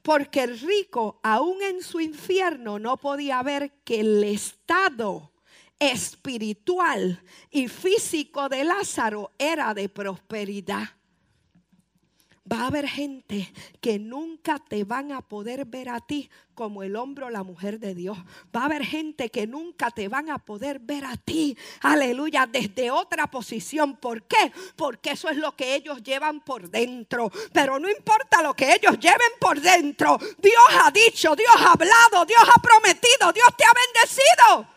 Porque 0.00 0.42
el 0.42 0.58
rico, 0.58 1.20
aún 1.22 1.62
en 1.62 1.82
su 1.82 2.00
infierno, 2.00 2.78
no 2.78 2.96
podía 2.96 3.42
ver 3.42 3.72
que 3.84 4.00
el 4.00 4.24
estado 4.24 5.32
espiritual 5.78 7.22
y 7.50 7.68
físico 7.68 8.48
de 8.48 8.64
Lázaro 8.64 9.32
era 9.38 9.74
de 9.74 9.90
prosperidad. 9.90 10.88
Va 12.50 12.62
a 12.62 12.66
haber 12.66 12.88
gente 12.88 13.52
que 13.80 14.00
nunca 14.00 14.58
te 14.58 14.82
van 14.82 15.12
a 15.12 15.22
poder 15.22 15.64
ver 15.64 15.88
a 15.88 16.00
ti 16.00 16.28
como 16.54 16.82
el 16.82 16.96
hombre 16.96 17.26
o 17.26 17.30
la 17.30 17.44
mujer 17.44 17.78
de 17.78 17.94
Dios. 17.94 18.18
Va 18.54 18.62
a 18.62 18.64
haber 18.64 18.84
gente 18.84 19.30
que 19.30 19.46
nunca 19.46 19.90
te 19.92 20.08
van 20.08 20.28
a 20.28 20.38
poder 20.38 20.80
ver 20.80 21.04
a 21.04 21.16
ti, 21.16 21.56
aleluya, 21.82 22.48
desde 22.50 22.90
otra 22.90 23.28
posición. 23.28 23.96
¿Por 23.96 24.24
qué? 24.24 24.52
Porque 24.74 25.12
eso 25.12 25.28
es 25.28 25.36
lo 25.36 25.54
que 25.54 25.76
ellos 25.76 26.02
llevan 26.02 26.40
por 26.40 26.68
dentro. 26.68 27.30
Pero 27.52 27.78
no 27.78 27.88
importa 27.88 28.42
lo 28.42 28.54
que 28.54 28.74
ellos 28.74 28.98
lleven 28.98 29.32
por 29.40 29.60
dentro. 29.60 30.18
Dios 30.38 30.64
ha 30.84 30.90
dicho, 30.90 31.36
Dios 31.36 31.54
ha 31.56 31.72
hablado, 31.72 32.26
Dios 32.26 32.42
ha 32.42 32.60
prometido, 32.60 33.32
Dios 33.32 33.48
te 33.56 33.64
ha 33.64 33.72
bendecido. 33.72 34.71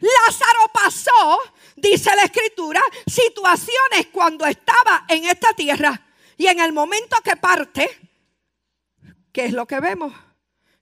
Lázaro 0.00 0.70
pasó, 0.72 1.38
dice 1.76 2.14
la 2.16 2.24
escritura, 2.24 2.80
situaciones 3.06 4.08
cuando 4.12 4.46
estaba 4.46 5.04
en 5.08 5.24
esta 5.24 5.52
tierra. 5.52 6.06
Y 6.36 6.46
en 6.46 6.58
el 6.60 6.72
momento 6.72 7.16
que 7.22 7.36
parte, 7.36 7.88
¿qué 9.32 9.44
es 9.44 9.52
lo 9.52 9.66
que 9.66 9.78
vemos? 9.80 10.12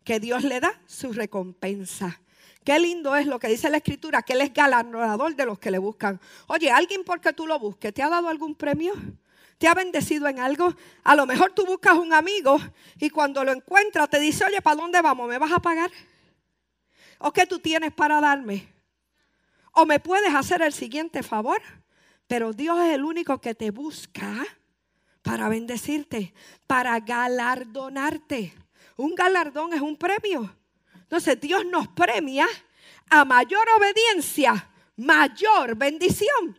Que 0.04 0.20
Dios 0.20 0.44
le 0.44 0.60
da 0.60 0.80
su 0.86 1.12
recompensa. 1.12 2.20
Qué 2.64 2.78
lindo 2.78 3.16
es 3.16 3.26
lo 3.26 3.38
que 3.38 3.48
dice 3.48 3.70
la 3.70 3.78
escritura, 3.78 4.22
que 4.22 4.34
Él 4.34 4.42
es 4.42 4.52
galardonador 4.52 5.34
de 5.34 5.46
los 5.46 5.58
que 5.58 5.70
le 5.70 5.78
buscan. 5.78 6.20
Oye, 6.46 6.70
alguien 6.70 7.02
porque 7.02 7.32
tú 7.32 7.46
lo 7.46 7.58
busques, 7.58 7.92
¿te 7.92 8.02
ha 8.02 8.08
dado 8.08 8.28
algún 8.28 8.54
premio? 8.54 8.92
¿Te 9.58 9.66
ha 9.66 9.74
bendecido 9.74 10.28
en 10.28 10.38
algo? 10.38 10.72
A 11.02 11.16
lo 11.16 11.26
mejor 11.26 11.52
tú 11.52 11.66
buscas 11.66 11.94
un 11.94 12.12
amigo 12.12 12.58
y 12.98 13.10
cuando 13.10 13.42
lo 13.42 13.52
encuentras 13.52 14.08
te 14.08 14.20
dice, 14.20 14.44
oye, 14.44 14.62
¿para 14.62 14.76
dónde 14.76 15.02
vamos? 15.02 15.28
¿Me 15.28 15.38
vas 15.38 15.50
a 15.50 15.58
pagar? 15.58 15.90
¿O 17.18 17.32
qué 17.32 17.46
tú 17.46 17.58
tienes 17.58 17.92
para 17.92 18.20
darme? 18.20 18.77
¿O 19.72 19.86
me 19.86 20.00
puedes 20.00 20.34
hacer 20.34 20.62
el 20.62 20.72
siguiente 20.72 21.22
favor? 21.22 21.60
Pero 22.26 22.52
Dios 22.52 22.78
es 22.80 22.94
el 22.94 23.04
único 23.04 23.40
que 23.40 23.54
te 23.54 23.70
busca 23.70 24.46
para 25.22 25.48
bendecirte, 25.48 26.34
para 26.66 26.98
galardonarte. 27.00 28.54
Un 28.96 29.14
galardón 29.14 29.72
es 29.72 29.80
un 29.80 29.96
premio. 29.96 30.54
Entonces 30.94 31.40
Dios 31.40 31.64
nos 31.64 31.88
premia 31.88 32.46
a 33.10 33.24
mayor 33.24 33.66
obediencia, 33.78 34.70
mayor 34.96 35.76
bendición. 35.76 36.58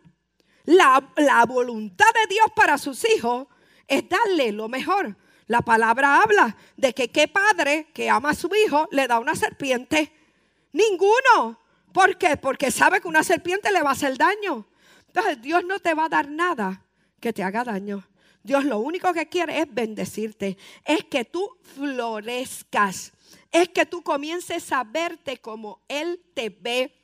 La, 0.64 1.00
voluntad 1.46 2.12
de 2.14 2.34
Dios 2.34 2.46
para 2.54 2.78
sus 2.78 3.04
hijos 3.14 3.46
es 3.86 4.08
darle 4.08 4.52
lo 4.52 4.68
mejor. 4.68 5.16
La 5.46 5.62
palabra 5.62 6.22
habla 6.22 6.56
de 6.76 6.92
que 6.92 7.10
qué 7.10 7.26
padre 7.28 7.88
que 7.92 8.08
ama 8.08 8.30
a 8.30 8.34
su 8.34 8.50
hijo 8.54 8.88
le 8.92 9.08
da 9.08 9.18
una 9.18 9.34
serpiente. 9.34 10.12
Ninguno. 10.72 11.58
¿Por 11.92 12.16
qué? 12.18 12.36
Porque 12.36 12.70
sabe 12.70 13.00
que 13.00 13.08
una 13.08 13.22
serpiente 13.22 13.70
le 13.72 13.82
va 13.82 13.90
a 13.90 13.92
hacer 13.92 14.16
daño. 14.16 14.66
Entonces 15.06 15.40
Dios 15.42 15.64
no 15.64 15.80
te 15.80 15.94
va 15.94 16.04
a 16.04 16.08
dar 16.08 16.28
nada 16.28 16.84
que 17.20 17.32
te 17.32 17.42
haga 17.42 17.64
daño. 17.64 18.04
Dios 18.42 18.64
lo 18.64 18.78
único 18.78 19.12
que 19.12 19.28
quiere 19.28 19.60
es 19.60 19.66
bendecirte, 19.72 20.56
es 20.84 21.04
que 21.04 21.24
tú 21.24 21.58
florezcas, 21.74 23.12
es 23.52 23.68
que 23.68 23.84
tú 23.84 24.02
comiences 24.02 24.72
a 24.72 24.82
verte 24.82 25.38
como 25.38 25.82
Él 25.88 26.22
te 26.32 26.48
ve, 26.48 26.94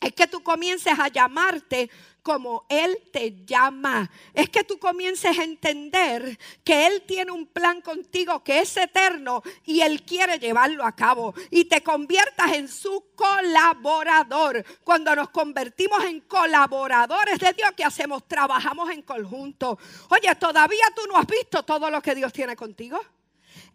es 0.00 0.12
que 0.14 0.26
tú 0.26 0.42
comiences 0.42 0.98
a 0.98 1.08
llamarte 1.08 1.90
como 2.22 2.66
Él 2.68 2.98
te 3.12 3.44
llama. 3.44 4.10
Es 4.34 4.48
que 4.48 4.64
tú 4.64 4.78
comiences 4.78 5.38
a 5.38 5.44
entender 5.44 6.38
que 6.64 6.86
Él 6.86 7.02
tiene 7.06 7.32
un 7.32 7.46
plan 7.46 7.80
contigo 7.80 8.42
que 8.42 8.60
es 8.60 8.76
eterno 8.76 9.42
y 9.64 9.80
Él 9.80 10.02
quiere 10.02 10.38
llevarlo 10.38 10.84
a 10.84 10.94
cabo. 10.94 11.34
Y 11.50 11.64
te 11.64 11.82
conviertas 11.82 12.52
en 12.52 12.68
su 12.68 13.04
colaborador. 13.14 14.64
Cuando 14.84 15.14
nos 15.14 15.30
convertimos 15.30 16.04
en 16.04 16.20
colaboradores 16.20 17.38
de 17.38 17.52
Dios, 17.52 17.70
¿qué 17.76 17.84
hacemos? 17.84 18.26
Trabajamos 18.26 18.90
en 18.90 19.02
conjunto. 19.02 19.78
Oye, 20.08 20.34
todavía 20.36 20.84
tú 20.94 21.02
no 21.08 21.16
has 21.16 21.26
visto 21.26 21.62
todo 21.62 21.90
lo 21.90 22.00
que 22.02 22.14
Dios 22.14 22.32
tiene 22.32 22.56
contigo. 22.56 23.00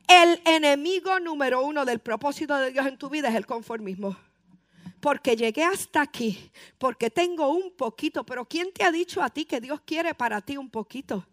El 0.08 0.40
enemigo 0.46 1.20
número 1.20 1.62
uno 1.62 1.84
del 1.84 2.00
propósito 2.00 2.56
de 2.58 2.72
Dios 2.72 2.86
en 2.86 2.98
tu 2.98 3.10
vida 3.10 3.30
es 3.30 3.36
el 3.36 3.46
conformismo 3.46 4.16
porque 5.06 5.36
llegué 5.36 5.64
hasta 5.64 6.02
aquí, 6.02 6.52
porque 6.80 7.12
tengo 7.12 7.50
un 7.50 7.76
poquito, 7.76 8.26
pero 8.26 8.44
¿quién 8.46 8.74
te 8.74 8.84
ha 8.84 8.92
dicho 8.92 9.22
a 9.22 9.30
ti 9.30 9.46
que 9.46 9.62
Dios 9.62 9.82
quiere 9.86 10.16
para 10.16 10.42
ti 10.42 10.58
un 10.58 10.72
poquito? 10.72 11.24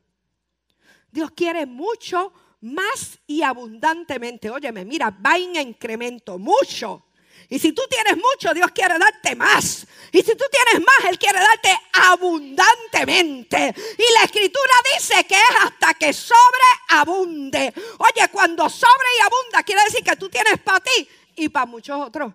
Dios 1.11 1.31
quiere 1.31 1.65
mucho 1.65 2.35
más 2.61 3.19
y 3.27 3.41
abundantemente. 3.41 4.51
Óyeme, 4.51 4.85
mira, 4.85 5.09
va 5.09 5.39
en 5.39 5.57
incremento, 5.57 6.39
mucho. 6.39 7.07
Y 7.49 7.59
si 7.59 7.73
tú 7.73 7.81
tienes 7.89 8.19
mucho, 8.19 8.53
Dios 8.53 8.71
quiere 8.73 8.99
darte 8.99 9.35
más. 9.37 9.87
Y 10.13 10.19
si 10.19 10.37
tú 10.37 10.45
tienes 10.51 10.87
más, 10.87 11.11
Él 11.11 11.19
quiere 11.19 11.39
darte 11.39 11.71
abundantemente. 11.95 13.75
Y 13.97 14.13
la 14.13 14.25
escritura 14.25 14.75
dice 14.99 15.25
que 15.25 15.35
es 15.35 15.65
hasta 15.65 15.95
que 15.95 16.13
sobreabunde. 16.13 17.73
Oye, 17.97 18.29
cuando 18.31 18.69
sobre 18.69 19.09
y 19.19 19.23
abunda, 19.23 19.63
quiere 19.63 19.83
decir 19.85 20.05
que 20.05 20.17
tú 20.17 20.29
tienes 20.29 20.61
para 20.61 20.81
ti 20.81 21.09
y 21.37 21.49
para 21.49 21.65
muchos 21.65 21.99
otros. 21.99 22.35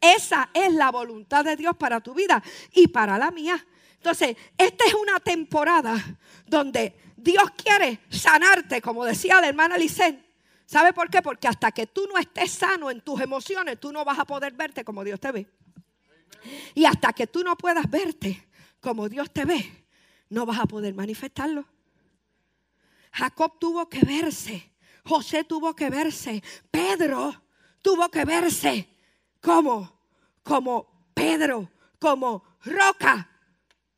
Esa 0.00 0.50
es 0.54 0.72
la 0.72 0.90
voluntad 0.90 1.44
de 1.44 1.56
Dios 1.56 1.76
para 1.76 2.00
tu 2.00 2.14
vida 2.14 2.42
y 2.72 2.88
para 2.88 3.18
la 3.18 3.30
mía. 3.30 3.64
Entonces, 3.94 4.36
esta 4.56 4.84
es 4.86 4.94
una 4.94 5.18
temporada 5.18 5.96
donde 6.46 6.94
Dios 7.16 7.50
quiere 7.56 8.00
sanarte, 8.08 8.80
como 8.80 9.04
decía 9.04 9.40
la 9.40 9.48
hermana 9.48 9.76
Licen. 9.76 10.24
¿Sabe 10.66 10.92
por 10.92 11.10
qué? 11.10 11.22
Porque 11.22 11.48
hasta 11.48 11.72
que 11.72 11.86
tú 11.86 12.06
no 12.06 12.18
estés 12.18 12.52
sano 12.52 12.90
en 12.90 13.00
tus 13.00 13.20
emociones, 13.20 13.80
tú 13.80 13.90
no 13.90 14.04
vas 14.04 14.18
a 14.18 14.24
poder 14.24 14.52
verte 14.52 14.84
como 14.84 15.02
Dios 15.02 15.18
te 15.18 15.32
ve. 15.32 15.48
Y 16.74 16.84
hasta 16.84 17.12
que 17.12 17.26
tú 17.26 17.42
no 17.42 17.56
puedas 17.56 17.90
verte 17.90 18.46
como 18.80 19.08
Dios 19.08 19.32
te 19.32 19.44
ve, 19.44 19.86
no 20.28 20.46
vas 20.46 20.60
a 20.60 20.66
poder 20.66 20.94
manifestarlo. 20.94 21.66
Jacob 23.12 23.58
tuvo 23.58 23.88
que 23.88 24.00
verse, 24.00 24.72
José 25.04 25.42
tuvo 25.42 25.74
que 25.74 25.90
verse, 25.90 26.42
Pedro 26.70 27.42
tuvo 27.82 28.08
que 28.10 28.24
verse 28.24 28.88
como, 29.40 29.92
como 30.42 31.10
Pedro, 31.14 31.70
como 31.98 32.44
roca. 32.64 33.28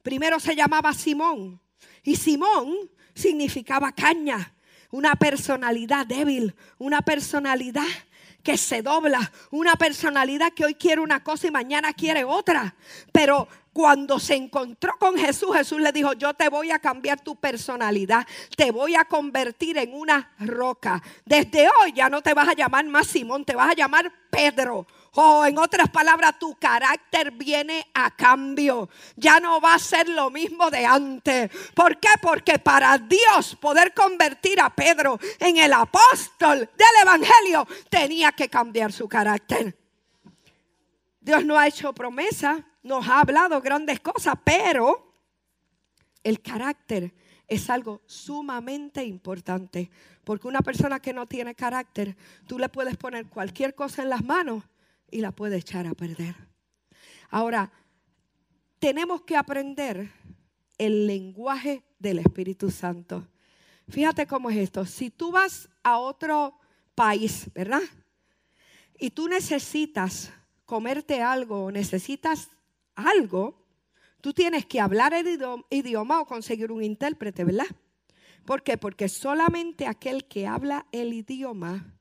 Primero 0.03 0.41
se 0.41 0.57
llamaba 0.57 0.93
Simón 0.93 1.61
y 2.03 2.17
Simón 2.17 2.75
significaba 3.15 3.93
caña, 3.93 4.55
una 4.91 5.15
personalidad 5.15 6.07
débil, 6.07 6.55
una 6.79 7.03
personalidad 7.03 7.87
que 8.43 8.57
se 8.57 8.83
dobla, 8.83 9.31
una 9.51 9.77
personalidad 9.77 10.53
que 10.53 10.65
hoy 10.65 10.75
quiere 10.75 11.01
una 11.01 11.23
cosa 11.23 11.47
y 11.47 11.51
mañana 11.51 11.93
quiere 11.93 12.25
otra. 12.25 12.75
Pero 13.13 13.47
cuando 13.73 14.19
se 14.19 14.35
encontró 14.35 14.95
con 14.99 15.17
Jesús, 15.17 15.55
Jesús 15.55 15.81
le 15.81 15.93
dijo, 15.93 16.15
yo 16.15 16.35
te 16.35 16.49
voy 16.49 16.71
a 16.71 16.79
cambiar 16.79 17.21
tu 17.21 17.37
personalidad, 17.37 18.27
te 18.57 18.71
voy 18.71 18.95
a 18.97 19.05
convertir 19.05 19.79
en 19.79 19.93
una 19.95 20.33
roca. 20.39 21.03
Desde 21.25 21.69
hoy 21.69 21.93
ya 21.95 22.09
no 22.09 22.23
te 22.23 22.35
vas 22.35 22.49
a 22.49 22.55
llamar 22.55 22.87
más 22.87 23.07
Simón, 23.07 23.45
te 23.45 23.55
vas 23.55 23.71
a 23.71 23.75
llamar 23.75 24.11
Pedro 24.31 24.87
o 25.15 25.45
en 25.45 25.59
otras 25.59 25.91
palabras, 25.91 26.39
tu 26.39 26.55
carácter 26.55 27.33
viene 27.33 27.87
a 27.95 28.15
cambio. 28.15 28.89
Ya 29.17 29.41
no 29.41 29.61
va 29.61 29.75
a 29.75 29.79
ser 29.79 30.09
lo 30.09 30.31
mismo 30.31 30.71
de 30.71 30.87
antes. 30.87 31.51
¿Por 31.75 31.99
qué? 31.99 32.11
Porque 32.23 32.59
para 32.59 32.97
Dios 32.99 33.57
poder 33.57 33.93
convertir 33.93 34.61
a 34.61 34.71
Pedro 34.71 35.19
en 35.39 35.57
el 35.57 35.73
apóstol 35.73 36.59
del 36.59 37.03
Evangelio, 37.03 37.67
tenía 37.89 38.33
que 38.33 38.49
cambiar 38.49 38.93
su 38.93 39.09
carácter. 39.09 39.77
Dios 41.21 41.45
no 41.45 41.59
ha 41.59 41.67
hecho 41.67 41.93
promesa, 41.93 42.65
nos 42.83 43.07
ha 43.09 43.21
hablado 43.21 43.61
grandes 43.61 44.01
cosas, 44.01 44.37
pero 44.45 45.15
el 46.23 46.41
carácter 46.41 47.13
es 47.49 47.69
algo 47.69 48.01
sumamente 48.07 49.05
importante. 49.05 49.91
Porque 50.23 50.47
una 50.47 50.61
persona 50.61 51.01
que 51.01 51.13
no 51.13 51.27
tiene 51.27 51.57
carácter, 51.57 52.17
tú 52.47 52.59
le 52.59 52.69
puedes 52.69 52.97
poner 52.97 53.27
cualquier 53.27 53.75
cosa 53.75 54.03
en 54.03 54.11
las 54.11 54.25
manos 54.25 54.63
y 55.11 55.21
la 55.21 55.33
puede 55.33 55.57
echar 55.57 55.87
a 55.87 55.95
perder. 55.95 56.35
Ahora, 57.31 57.71
tenemos 58.79 59.23
que 59.23 59.37
aprender 59.37 60.11
el 60.79 61.07
lenguaje 61.07 61.85
del 61.99 62.19
Espíritu 62.19 62.71
Santo. 62.71 63.29
Fíjate 63.89 64.27
cómo 64.27 64.51
es 64.51 64.57
esto. 64.57 64.87
Si 64.87 65.11
tú 65.11 65.31
vas 65.31 65.69
a 65.83 65.99
otro 65.99 66.59
país, 66.95 67.51
¿verdad? 67.55 67.83
Y 68.99 69.11
tú 69.11 69.29
necesitas 69.29 70.33
comerte 70.65 71.23
algo 71.23 71.65
o 71.65 71.71
necesitas 71.71 72.51
algo, 72.95 73.67
tú 74.21 74.33
tienes 74.33 74.67
que 74.67 74.81
hablar 74.81 75.13
el 75.15 75.27
idioma 75.71 76.21
o 76.21 76.27
conseguir 76.27 76.71
un 76.71 76.83
intérprete, 76.83 77.45
¿verdad? 77.45 77.67
¿Por 78.45 78.63
qué? 78.63 78.79
Porque 78.79 79.09
solamente 79.09 79.87
aquel 79.87 80.27
que 80.27 80.47
habla 80.47 80.87
el 80.93 81.13
idioma 81.13 81.95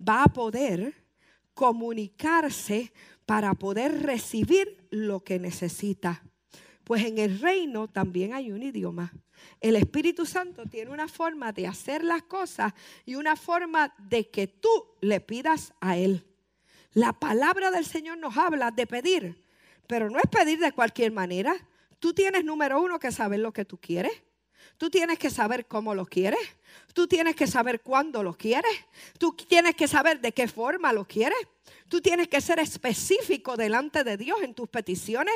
va 0.00 0.24
a 0.24 0.28
poder 0.28 1.03
comunicarse 1.54 2.92
para 3.26 3.54
poder 3.54 4.02
recibir 4.02 4.86
lo 4.90 5.24
que 5.24 5.38
necesita. 5.38 6.22
Pues 6.84 7.04
en 7.04 7.18
el 7.18 7.40
reino 7.40 7.88
también 7.88 8.34
hay 8.34 8.52
un 8.52 8.62
idioma. 8.62 9.12
El 9.60 9.76
Espíritu 9.76 10.26
Santo 10.26 10.66
tiene 10.66 10.90
una 10.90 11.08
forma 11.08 11.52
de 11.52 11.66
hacer 11.66 12.04
las 12.04 12.22
cosas 12.24 12.72
y 13.04 13.14
una 13.14 13.36
forma 13.36 13.94
de 13.98 14.28
que 14.28 14.46
tú 14.46 14.68
le 15.00 15.20
pidas 15.20 15.72
a 15.80 15.96
Él. 15.96 16.26
La 16.92 17.12
palabra 17.12 17.70
del 17.70 17.84
Señor 17.84 18.18
nos 18.18 18.36
habla 18.36 18.70
de 18.70 18.86
pedir, 18.86 19.42
pero 19.86 20.10
no 20.10 20.18
es 20.18 20.30
pedir 20.30 20.58
de 20.58 20.72
cualquier 20.72 21.12
manera. 21.12 21.54
Tú 21.98 22.12
tienes 22.12 22.44
número 22.44 22.80
uno 22.80 22.98
que 22.98 23.10
saber 23.10 23.40
lo 23.40 23.52
que 23.52 23.64
tú 23.64 23.78
quieres. 23.78 24.12
Tú 24.78 24.90
tienes 24.90 25.18
que 25.18 25.30
saber 25.30 25.66
cómo 25.66 25.94
lo 25.94 26.04
quieres. 26.04 26.40
Tú 26.92 27.06
tienes 27.06 27.36
que 27.36 27.46
saber 27.46 27.80
cuándo 27.80 28.22
lo 28.22 28.34
quieres. 28.34 28.72
Tú 29.18 29.32
tienes 29.32 29.74
que 29.74 29.88
saber 29.88 30.20
de 30.20 30.32
qué 30.32 30.48
forma 30.48 30.92
lo 30.92 31.06
quieres. 31.06 31.38
Tú 31.88 32.00
tienes 32.00 32.28
que 32.28 32.40
ser 32.40 32.58
específico 32.58 33.56
delante 33.56 34.04
de 34.04 34.16
Dios 34.16 34.42
en 34.42 34.54
tus 34.54 34.68
peticiones 34.68 35.34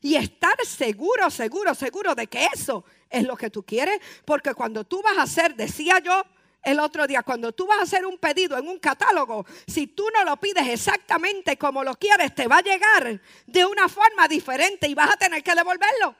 y 0.00 0.14
estar 0.14 0.56
seguro, 0.64 1.28
seguro, 1.30 1.74
seguro 1.74 2.14
de 2.14 2.26
que 2.26 2.46
eso 2.54 2.84
es 3.10 3.24
lo 3.24 3.36
que 3.36 3.50
tú 3.50 3.62
quieres. 3.62 4.00
Porque 4.24 4.54
cuando 4.54 4.84
tú 4.84 5.02
vas 5.02 5.18
a 5.18 5.22
hacer, 5.22 5.54
decía 5.54 5.98
yo 5.98 6.22
el 6.62 6.80
otro 6.80 7.06
día, 7.06 7.22
cuando 7.22 7.52
tú 7.52 7.66
vas 7.66 7.78
a 7.78 7.82
hacer 7.82 8.06
un 8.06 8.18
pedido 8.18 8.58
en 8.58 8.68
un 8.68 8.78
catálogo, 8.78 9.46
si 9.66 9.86
tú 9.86 10.06
no 10.14 10.24
lo 10.24 10.36
pides 10.38 10.66
exactamente 10.68 11.56
como 11.56 11.84
lo 11.84 11.94
quieres, 11.94 12.34
te 12.34 12.46
va 12.46 12.58
a 12.58 12.62
llegar 12.62 13.20
de 13.46 13.66
una 13.66 13.88
forma 13.88 14.28
diferente 14.28 14.88
y 14.88 14.94
vas 14.94 15.10
a 15.10 15.16
tener 15.16 15.42
que 15.42 15.54
devolverlo. 15.54 16.14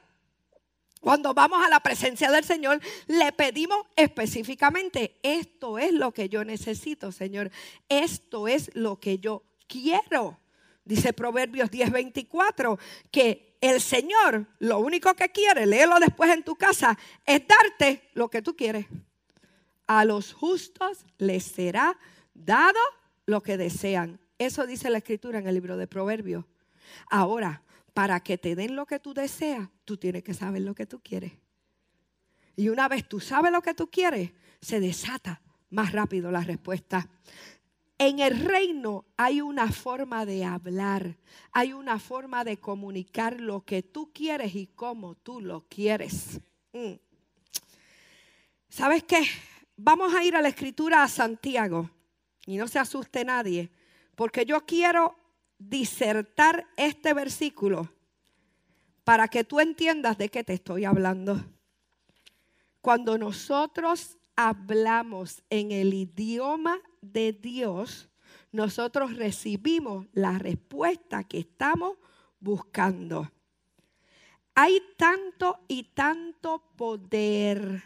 Cuando 0.99 1.33
vamos 1.33 1.65
a 1.65 1.69
la 1.69 1.79
presencia 1.79 2.29
del 2.29 2.43
Señor, 2.43 2.81
le 3.07 3.31
pedimos 3.31 3.85
específicamente, 3.95 5.17
esto 5.23 5.79
es 5.79 5.93
lo 5.93 6.11
que 6.11 6.27
yo 6.27 6.43
necesito, 6.43 7.11
Señor. 7.11 7.51
Esto 7.87 8.47
es 8.47 8.69
lo 8.73 8.99
que 8.99 9.19
yo 9.19 9.43
quiero. 9.67 10.39
Dice 10.83 11.13
Proverbios 11.13 11.69
10:24 11.71 12.77
que 13.11 13.57
el 13.61 13.79
Señor 13.79 14.47
lo 14.59 14.79
único 14.79 15.13
que 15.13 15.29
quiere, 15.29 15.65
léelo 15.65 15.99
después 15.99 16.31
en 16.31 16.43
tu 16.43 16.55
casa, 16.55 16.97
es 17.25 17.41
darte 17.47 18.09
lo 18.13 18.29
que 18.29 18.41
tú 18.41 18.55
quieres. 18.55 18.87
A 19.87 20.03
los 20.03 20.33
justos 20.33 21.05
les 21.17 21.43
será 21.43 21.97
dado 22.33 22.79
lo 23.25 23.41
que 23.41 23.57
desean. 23.57 24.19
Eso 24.37 24.65
dice 24.65 24.89
la 24.89 24.97
escritura 24.97 25.39
en 25.39 25.47
el 25.47 25.55
libro 25.55 25.77
de 25.77 25.87
Proverbios. 25.87 26.45
Ahora, 27.09 27.61
para 27.93 28.19
que 28.21 28.37
te 28.37 28.55
den 28.55 28.75
lo 28.75 28.85
que 28.85 28.99
tú 28.99 29.13
deseas, 29.13 29.69
tú 29.85 29.97
tienes 29.97 30.23
que 30.23 30.33
saber 30.33 30.61
lo 30.61 30.75
que 30.75 30.85
tú 30.85 30.99
quieres. 30.99 31.33
Y 32.55 32.69
una 32.69 32.87
vez 32.87 33.07
tú 33.07 33.19
sabes 33.19 33.51
lo 33.51 33.61
que 33.61 33.73
tú 33.73 33.89
quieres, 33.89 34.31
se 34.61 34.79
desata 34.79 35.41
más 35.69 35.91
rápido 35.91 36.31
la 36.31 36.41
respuesta. 36.41 37.09
En 37.97 38.19
el 38.19 38.39
reino 38.39 39.05
hay 39.17 39.41
una 39.41 39.71
forma 39.71 40.25
de 40.25 40.45
hablar, 40.45 41.17
hay 41.51 41.73
una 41.73 41.99
forma 41.99 42.43
de 42.43 42.57
comunicar 42.57 43.39
lo 43.41 43.65
que 43.65 43.83
tú 43.83 44.11
quieres 44.13 44.55
y 44.55 44.67
cómo 44.67 45.15
tú 45.15 45.41
lo 45.41 45.65
quieres. 45.67 46.39
Mm. 46.71 46.93
¿Sabes 48.69 49.03
qué? 49.03 49.23
Vamos 49.75 50.13
a 50.13 50.23
ir 50.23 50.35
a 50.35 50.41
la 50.41 50.47
escritura 50.47 51.03
a 51.03 51.07
Santiago 51.07 51.89
y 52.45 52.57
no 52.57 52.67
se 52.67 52.79
asuste 52.79 53.25
nadie, 53.25 53.69
porque 54.15 54.45
yo 54.45 54.65
quiero 54.65 55.18
disertar 55.59 56.67
este 56.77 57.13
versículo 57.13 57.93
para 59.03 59.27
que 59.27 59.43
tú 59.43 59.59
entiendas 59.59 60.17
de 60.17 60.29
qué 60.29 60.43
te 60.43 60.53
estoy 60.53 60.85
hablando. 60.85 61.45
Cuando 62.81 63.17
nosotros 63.17 64.17
hablamos 64.35 65.43
en 65.49 65.71
el 65.71 65.93
idioma 65.93 66.79
de 67.01 67.33
Dios, 67.33 68.09
nosotros 68.51 69.15
recibimos 69.15 70.07
la 70.13 70.39
respuesta 70.39 71.23
que 71.23 71.39
estamos 71.39 71.97
buscando. 72.39 73.31
Hay 74.55 74.81
tanto 74.97 75.59
y 75.67 75.83
tanto 75.83 76.63
poder 76.75 77.83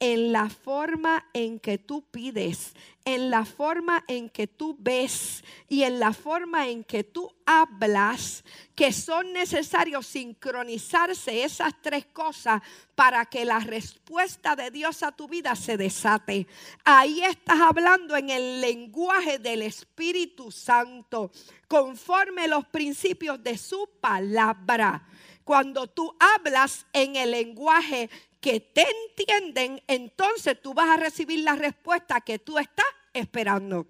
en 0.00 0.32
la 0.32 0.48
forma 0.48 1.26
en 1.34 1.60
que 1.60 1.76
tú 1.76 2.02
pides, 2.10 2.74
en 3.04 3.30
la 3.30 3.44
forma 3.44 4.02
en 4.08 4.30
que 4.30 4.46
tú 4.46 4.74
ves 4.78 5.44
y 5.68 5.82
en 5.82 6.00
la 6.00 6.14
forma 6.14 6.68
en 6.68 6.84
que 6.84 7.04
tú 7.04 7.30
hablas, 7.44 8.42
que 8.74 8.94
son 8.94 9.34
necesarios 9.34 10.06
sincronizarse 10.06 11.44
esas 11.44 11.74
tres 11.82 12.06
cosas 12.06 12.62
para 12.94 13.26
que 13.26 13.44
la 13.44 13.60
respuesta 13.60 14.56
de 14.56 14.70
Dios 14.70 15.02
a 15.02 15.12
tu 15.12 15.28
vida 15.28 15.54
se 15.54 15.76
desate. 15.76 16.46
Ahí 16.82 17.22
estás 17.22 17.60
hablando 17.60 18.16
en 18.16 18.30
el 18.30 18.62
lenguaje 18.62 19.38
del 19.38 19.60
Espíritu 19.60 20.50
Santo, 20.50 21.30
conforme 21.68 22.48
los 22.48 22.64
principios 22.66 23.42
de 23.42 23.58
su 23.58 23.86
palabra. 24.00 25.06
Cuando 25.44 25.88
tú 25.88 26.14
hablas 26.18 26.86
en 26.92 27.16
el 27.16 27.32
lenguaje 27.32 28.08
que 28.40 28.60
te 28.60 28.86
entienden, 29.08 29.82
entonces 29.86 30.60
tú 30.60 30.74
vas 30.74 30.88
a 30.88 30.96
recibir 30.96 31.40
la 31.40 31.54
respuesta 31.54 32.20
que 32.20 32.38
tú 32.38 32.58
estás 32.58 32.86
esperando. 33.12 33.86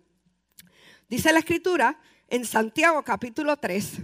Dice 1.08 1.32
la 1.32 1.38
escritura 1.38 2.00
en 2.28 2.44
Santiago 2.44 3.02
capítulo 3.02 3.56
3, 3.56 4.00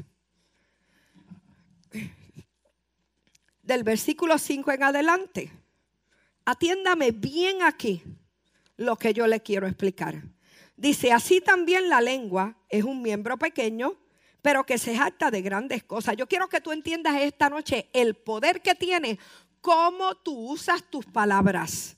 del 3.62 3.82
versículo 3.82 4.38
5 4.38 4.72
en 4.72 4.82
adelante. 4.82 5.52
Atiéndame 6.44 7.11
bien 7.11 7.62
aquí 7.62 8.02
lo 8.76 8.96
que 8.96 9.12
yo 9.12 9.26
le 9.26 9.42
quiero 9.42 9.66
explicar. 9.66 10.22
Dice, 10.76 11.12
así 11.12 11.40
también 11.40 11.88
la 11.88 12.00
lengua 12.00 12.56
es 12.68 12.85
un 12.85 13.02
miembro 13.02 13.38
pequeño, 13.38 13.96
pero 14.42 14.64
que 14.64 14.78
se 14.78 14.96
jacta 14.96 15.30
de 15.30 15.42
grandes 15.42 15.82
cosas. 15.82 16.16
Yo 16.16 16.28
quiero 16.28 16.48
que 16.48 16.61
tú 16.61 16.70
entiendas 16.70 17.20
esta 17.20 17.48
noche 17.48 17.88
el 17.92 18.14
poder 18.14 18.62
que 18.62 18.76
tiene 18.76 19.18
cómo 19.61 20.14
tú 20.16 20.53
usas 20.53 20.83
tus 20.90 21.05
palabras. 21.07 21.97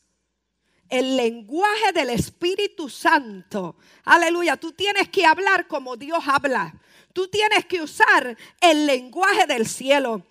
El 0.88 1.16
lenguaje 1.16 1.92
del 1.92 2.10
Espíritu 2.10 2.88
Santo. 2.88 3.76
Aleluya. 4.04 4.56
Tú 4.56 4.72
tienes 4.72 5.08
que 5.10 5.26
hablar 5.26 5.66
como 5.66 5.96
Dios 5.96 6.24
habla. 6.26 6.74
Tú 7.12 7.28
tienes 7.28 7.66
que 7.66 7.82
usar 7.82 8.36
el 8.60 8.86
lenguaje 8.86 9.46
del 9.46 9.66
cielo. 9.66 10.26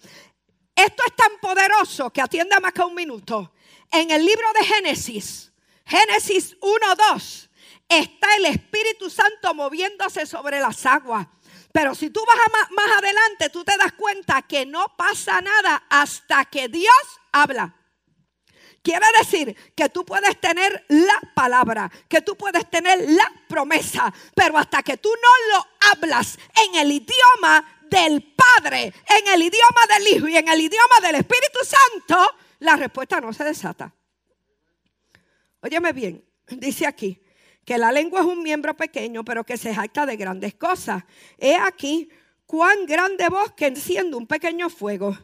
Esto 0.76 1.04
es 1.08 1.16
tan 1.16 1.32
poderoso 1.42 2.10
que 2.12 2.22
atienda 2.22 2.58
acá 2.64 2.86
un 2.86 2.96
minuto. 2.96 3.54
En 3.92 4.12
el 4.12 4.26
libro 4.26 4.48
de 4.54 4.66
Génesis, 4.66 5.52
Génesis 5.86 6.56
1, 6.62 6.96
2, 7.14 7.50
está 7.90 8.36
el 8.36 8.46
Espíritu 8.46 9.10
Santo 9.10 9.54
moviéndose 9.54 10.26
sobre 10.26 10.60
las 10.60 10.86
aguas. 10.86 11.28
Pero 11.78 11.94
si 11.94 12.10
tú 12.10 12.22
vas 12.26 12.68
más, 12.72 12.92
adelante, 12.98 13.52
tú 13.52 13.64
te 13.64 13.78
das 13.78 13.94
cuenta 13.94 14.42
que 14.42 14.66
no 14.66 14.96
pasa 14.98 15.40
nada 15.42 15.84
hasta 15.88 16.44
que 16.46 16.68
Dios 16.68 16.92
habla. 17.32 17.72
Quiere 18.82 19.06
decir 19.20 19.56
que 19.76 19.88
tú 19.90 20.04
puedes 20.04 20.42
tener 20.42 20.86
la 20.88 21.22
palabra, 21.36 21.92
que 22.10 22.24
tú 22.24 22.36
puedes 22.36 22.68
tener 22.72 23.08
la 23.12 23.32
promesa, 23.48 24.12
pero 24.34 24.58
hasta 24.58 24.82
que 24.82 24.98
tú 24.98 25.10
no 25.10 25.56
lo 25.56 25.68
hablas 25.92 26.40
en 26.66 26.80
el 26.80 26.94
idioma 26.94 27.84
del 27.92 28.36
Padre, 28.36 28.86
en 28.86 29.28
el 29.36 29.44
idioma 29.44 29.82
del 29.88 30.08
Hijo 30.08 30.28
y 30.30 30.36
en 30.36 30.48
el 30.48 30.60
idioma 30.60 31.00
del 31.04 31.18
Espíritu 31.18 31.60
Santo, 31.64 32.38
la 32.58 32.76
respuesta 32.76 33.22
no 33.22 33.32
se 33.32 33.44
desata. 33.44 33.94
Óyeme 35.62 35.94
bien, 35.94 36.28
dice 36.48 36.88
aquí, 36.88 37.22
que 37.68 37.78
la 37.78 37.92
lengua 37.92 38.22
es 38.22 38.26
un 38.26 38.42
miembro 38.42 38.78
pequeño, 38.78 39.26
pero 39.26 39.44
que 39.44 39.58
se 39.58 39.76
jacta 39.76 40.06
de 40.06 40.16
grandes 40.16 40.56
cosas. 40.56 41.04
He 41.38 41.58
aquí 41.58 42.08
cuán 42.46 42.86
grande 42.86 43.28
bosque 43.28 43.68
enciende 43.68 44.16
un 44.16 44.26
pequeño 44.26 44.70
fuego. 44.70 45.18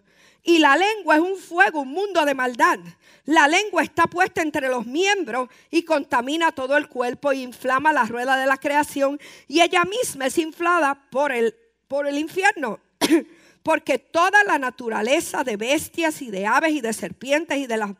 Y 0.43 0.59
la 0.59 0.75
lengua 0.75 1.15
es 1.15 1.21
un 1.21 1.37
fuego, 1.37 1.79
un 1.83 1.93
mundo 1.93 2.25
de 2.25 2.35
maldad. 2.35 2.79
La 3.23 3.47
lengua 3.47 3.81
está 3.81 4.07
puesta 4.07 4.41
entre 4.41 4.67
los 4.67 4.85
miembros 4.85 5.47
y 5.71 5.83
contamina 5.83 6.51
todo 6.51 6.75
el 6.75 6.89
cuerpo 6.89 7.31
e 7.31 7.37
inflama 7.37 7.93
la 7.93 8.03
rueda 8.03 8.35
de 8.35 8.45
la 8.45 8.57
creación. 8.57 9.21
Y 9.47 9.61
ella 9.61 9.85
misma 9.85 10.25
es 10.25 10.37
inflada 10.37 11.01
por 11.11 11.31
el, 11.31 11.55
por 11.87 12.07
el 12.07 12.17
infierno. 12.17 12.81
Porque 13.63 13.99
toda 13.99 14.43
la 14.43 14.59
naturaleza 14.59 15.45
de 15.45 15.55
bestias 15.55 16.21
y 16.21 16.29
de 16.29 16.45
aves 16.45 16.73
y 16.73 16.81
de 16.81 16.91
serpientes 16.91 17.57
y 17.57 17.67
de, 17.67 17.77
las, 17.77 17.91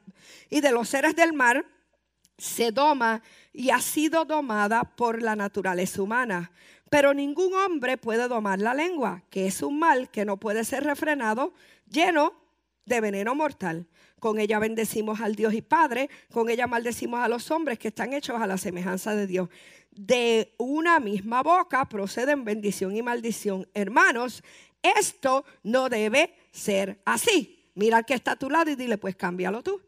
y 0.49 0.59
de 0.59 0.71
los 0.73 0.89
seres 0.89 1.15
del 1.15 1.31
mar 1.31 1.65
se 2.37 2.73
doma 2.73 3.21
y 3.53 3.69
ha 3.69 3.79
sido 3.79 4.25
domada 4.25 4.83
por 4.83 5.21
la 5.21 5.35
naturaleza 5.35 6.01
humana. 6.01 6.51
Pero 6.89 7.13
ningún 7.13 7.53
hombre 7.53 7.97
puede 7.97 8.27
domar 8.27 8.59
la 8.59 8.73
lengua, 8.73 9.23
que 9.29 9.47
es 9.47 9.61
un 9.61 9.79
mal 9.79 10.09
que 10.09 10.25
no 10.25 10.37
puede 10.37 10.63
ser 10.63 10.83
refrenado, 10.83 11.53
lleno 11.89 12.33
de 12.85 13.01
veneno 13.01 13.35
mortal. 13.35 13.87
Con 14.19 14.39
ella 14.39 14.59
bendecimos 14.59 15.21
al 15.21 15.35
Dios 15.35 15.53
y 15.53 15.61
Padre, 15.61 16.09
con 16.31 16.49
ella 16.49 16.67
maldecimos 16.67 17.19
a 17.19 17.27
los 17.27 17.51
hombres 17.51 17.77
que 17.77 17.89
están 17.89 18.13
hechos 18.13 18.41
a 18.41 18.47
la 18.47 18.57
semejanza 18.57 19.15
de 19.15 19.27
Dios. 19.27 19.49
De 19.91 20.53
una 20.57 20.99
misma 20.99 21.43
boca 21.43 21.87
proceden 21.89 22.43
bendición 22.43 22.95
y 22.95 23.01
maldición. 23.01 23.67
Hermanos, 23.73 24.43
esto 24.81 25.45
no 25.63 25.89
debe 25.89 26.33
ser 26.51 27.01
así. 27.05 27.69
Mira 27.75 27.97
al 27.97 28.05
que 28.05 28.13
está 28.13 28.31
a 28.31 28.35
tu 28.35 28.49
lado 28.49 28.71
y 28.71 28.75
dile, 28.75 28.97
pues 28.97 29.15
cámbialo 29.15 29.61
tú. 29.61 29.81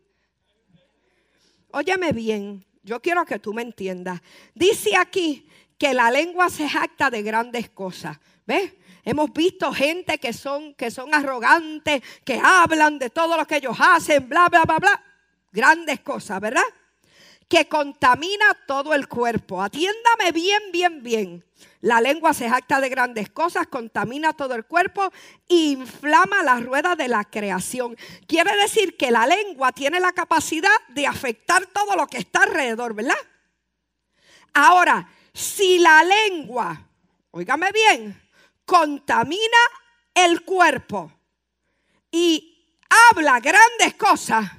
Óyeme 1.71 2.11
bien, 2.13 2.65
yo 2.85 3.01
quiero 3.01 3.25
que 3.25 3.39
tú 3.39 3.51
me 3.51 3.63
entiendas. 3.63 4.21
Dice 4.53 4.95
aquí 4.95 5.49
que 5.77 5.93
la 5.93 6.11
lengua 6.11 6.49
se 6.49 6.69
jacta 6.69 7.09
de 7.09 7.23
grandes 7.23 7.69
cosas. 7.71 8.17
¿Ves? 8.45 8.73
Hemos 9.03 9.33
visto 9.33 9.73
gente 9.73 10.19
que 10.19 10.31
son, 10.33 10.75
que 10.75 10.91
son 10.91 11.13
arrogantes, 11.13 12.01
que 12.23 12.39
hablan 12.41 12.99
de 12.99 13.09
todo 13.09 13.35
lo 13.37 13.45
que 13.45 13.57
ellos 13.57 13.75
hacen, 13.79 14.29
bla, 14.29 14.47
bla, 14.49 14.63
bla, 14.63 14.77
bla. 14.77 15.03
Grandes 15.51 15.99
cosas, 16.01 16.39
¿verdad? 16.39 16.63
Que 17.47 17.67
contamina 17.67 18.45
todo 18.67 18.93
el 18.93 19.07
cuerpo. 19.07 19.61
Atiéndame 19.61 20.31
bien, 20.31 20.61
bien, 20.71 21.03
bien. 21.03 21.45
La 21.81 22.01
lengua 22.01 22.33
se 22.33 22.49
jacta 22.49 22.81
de 22.81 22.89
grandes 22.89 23.29
cosas, 23.29 23.67
contamina 23.67 24.33
todo 24.33 24.55
el 24.55 24.65
cuerpo 24.65 25.11
e 25.47 25.55
inflama 25.55 26.41
la 26.41 26.59
rueda 26.59 26.95
de 26.95 27.07
la 27.07 27.23
creación. 27.23 27.95
Quiere 28.27 28.55
decir 28.57 28.97
que 28.97 29.11
la 29.11 29.27
lengua 29.27 29.71
tiene 29.71 29.99
la 29.99 30.11
capacidad 30.11 30.75
de 30.89 31.05
afectar 31.05 31.67
todo 31.67 31.95
lo 31.95 32.07
que 32.07 32.17
está 32.17 32.43
alrededor, 32.43 32.95
¿verdad? 32.95 33.15
Ahora, 34.53 35.07
si 35.31 35.77
la 35.77 36.03
lengua, 36.03 36.87
óigame 37.31 37.71
bien, 37.71 38.19
contamina 38.65 39.57
el 40.13 40.43
cuerpo 40.43 41.11
y 42.09 42.79
habla 43.11 43.39
grandes 43.39 43.93
cosas, 43.95 44.49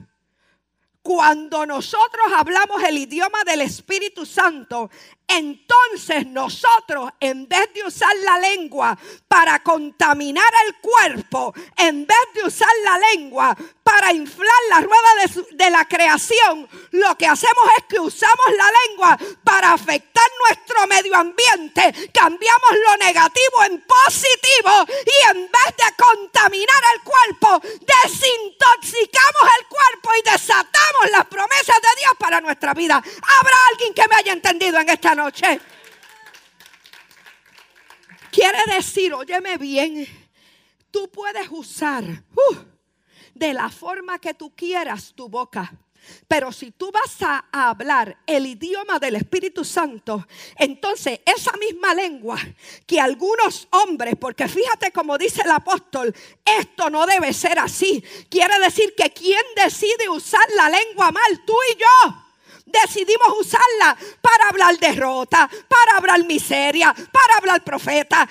cuando 1.07 1.65
nosotros 1.65 2.27
hablamos 2.35 2.83
el 2.83 2.99
idioma 2.99 3.45
del 3.45 3.61
Espíritu 3.61 4.27
Santo, 4.27 4.91
entonces 5.29 6.27
nosotros, 6.27 7.13
en 7.21 7.47
vez 7.47 7.73
de 7.73 7.87
usar 7.87 8.11
la 8.25 8.41
lengua 8.41 8.99
para 9.29 9.63
contaminar 9.63 10.49
el 10.67 10.75
cuerpo, 10.81 11.55
en 11.77 12.09
vez 12.09 12.19
de 12.35 12.49
usar 12.49 12.69
la 12.83 12.99
lengua 13.15 13.57
para 13.87 14.13
inflar 14.13 14.61
la 14.69 14.81
rueda 14.81 15.11
de, 15.53 15.71
la 15.71 15.85
creación, 15.85 16.69
lo 16.91 17.17
que 17.17 17.25
hacemos 17.25 17.65
es 17.79 17.85
que 17.85 18.01
usamos 18.01 18.47
la 18.57 18.69
lengua 18.83 19.17
para 19.45 19.75
afectar 19.75 20.25
nuestro 20.45 20.89
medio 20.89 21.15
ambiente, 21.15 22.11
cambiamos 22.13 22.71
lo 22.85 22.97
negativo 22.97 23.63
en 23.65 23.81
positivo 23.83 24.73
y 24.91 25.31
en 25.31 25.43
vez 25.45 25.77
de 25.77 26.03
contaminar 26.03 26.83
el 26.97 27.03
cuerpo, 27.03 27.61
desintoxicamos 27.63 29.51
el 29.57 29.67
cuerpo 29.69 30.11
y 30.19 30.31
desatamos 30.33 31.11
las 31.13 31.27
promesas 31.27 31.77
de 31.81 32.01
Dios 32.01 32.13
para 32.19 32.41
nuestra 32.41 32.75
vida. 32.75 32.97
¿Habrá 32.97 33.57
alguien 33.71 33.95
que 33.95 34.09
me 34.09 34.17
haya 34.17 34.33
entendido 34.33 34.81
en 34.81 34.89
esta 34.89 35.15
noche? 35.15 35.61
Quiere 38.33 38.65
decir, 38.67 39.15
óyeme 39.15 39.59
bien, 39.59 40.09
tú 40.91 41.09
puedes 41.09 41.47
usar 41.53 42.03
uh, 42.03 42.76
de 43.39 43.53
la 43.53 43.71
forma 43.71 44.19
que 44.19 44.35
tú 44.35 44.55
quieras 44.55 45.13
tu 45.15 45.29
boca. 45.29 45.73
Pero 46.29 46.53
si 46.53 46.71
tú 46.71 46.93
vas 46.93 47.17
a 47.21 47.45
hablar 47.53 48.17
el 48.27 48.47
idioma 48.47 48.99
del 48.99 49.17
Espíritu 49.17 49.65
Santo, 49.65 50.27
entonces 50.57 51.21
esa 51.25 51.53
misma 51.57 51.95
lengua 51.95 52.39
que 52.87 53.01
algunos 53.01 53.67
hombres, 53.71 54.15
porque 54.21 54.47
fíjate 54.47 54.93
como 54.93 55.19
dice 55.19 55.43
el 55.43 55.51
apóstol, 55.51 56.15
esto 56.45 56.91
no 56.91 57.07
debe 57.07 57.33
ser 57.33 57.59
así. 57.59 58.03
Quiere 58.31 58.59
decir 58.61 58.95
que 58.97 59.11
quien 59.11 59.43
decide 59.57 60.09
usar 60.09 60.49
la 60.57 60.69
lengua 60.69 61.11
mal, 61.11 61.45
tú 61.45 61.55
y 61.73 61.79
yo 61.79 62.26
decidimos 62.67 63.29
usarla 63.41 63.97
para 64.21 64.49
hablar 64.51 64.79
derrota, 64.79 65.49
para 65.69 65.99
hablar 65.99 66.25
miseria, 66.25 66.93
para 66.93 67.37
hablar 67.39 67.63
profeta, 67.65 68.29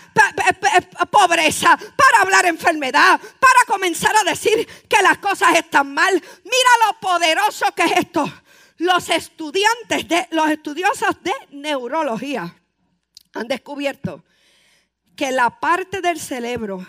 pobreza, 1.09 1.77
para 1.77 2.21
hablar 2.21 2.45
enfermedad, 2.45 3.19
para 3.19 3.65
comenzar 3.65 4.15
a 4.15 4.23
decir 4.23 4.67
que 4.87 5.01
las 5.01 5.17
cosas 5.17 5.55
están 5.55 5.93
mal. 5.93 6.13
Mira 6.13 6.69
lo 6.85 6.99
poderoso 6.99 7.65
que 7.75 7.83
es 7.83 7.91
esto. 7.93 8.31
Los 8.77 9.09
estudiantes 9.09 10.07
de 10.07 10.27
los 10.31 10.49
estudiosos 10.49 11.15
de 11.23 11.33
neurología 11.51 12.53
han 13.33 13.47
descubierto 13.47 14.25
que 15.15 15.31
la 15.31 15.59
parte 15.61 16.01
del 16.01 16.19
cerebro 16.19 16.85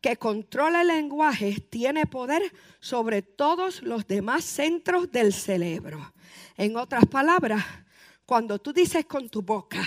que 0.00 0.16
controla 0.16 0.82
el 0.82 0.88
lenguaje 0.88 1.60
tiene 1.70 2.06
poder 2.06 2.52
sobre 2.80 3.20
todos 3.20 3.82
los 3.82 4.06
demás 4.06 4.44
centros 4.44 5.10
del 5.10 5.34
cerebro. 5.34 6.14
En 6.58 6.76
otras 6.76 7.06
palabras, 7.06 7.64
cuando 8.26 8.58
tú 8.58 8.72
dices 8.72 9.06
con 9.06 9.28
tu 9.28 9.42
boca, 9.42 9.80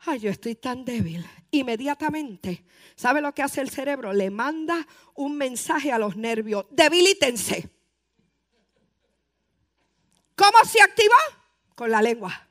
ay, 0.00 0.18
yo 0.18 0.30
estoy 0.30 0.54
tan 0.54 0.86
débil, 0.86 1.24
inmediatamente, 1.50 2.64
¿sabe 2.96 3.20
lo 3.20 3.34
que 3.34 3.42
hace 3.42 3.60
el 3.60 3.68
cerebro? 3.68 4.14
Le 4.14 4.30
manda 4.30 4.86
un 5.14 5.36
mensaje 5.36 5.92
a 5.92 5.98
los 5.98 6.16
nervios, 6.16 6.64
debilítense. 6.70 7.68
¿Cómo 10.34 10.58
se 10.64 10.80
activa? 10.80 11.14
Con 11.74 11.90
la 11.90 12.00
lengua. 12.00 12.43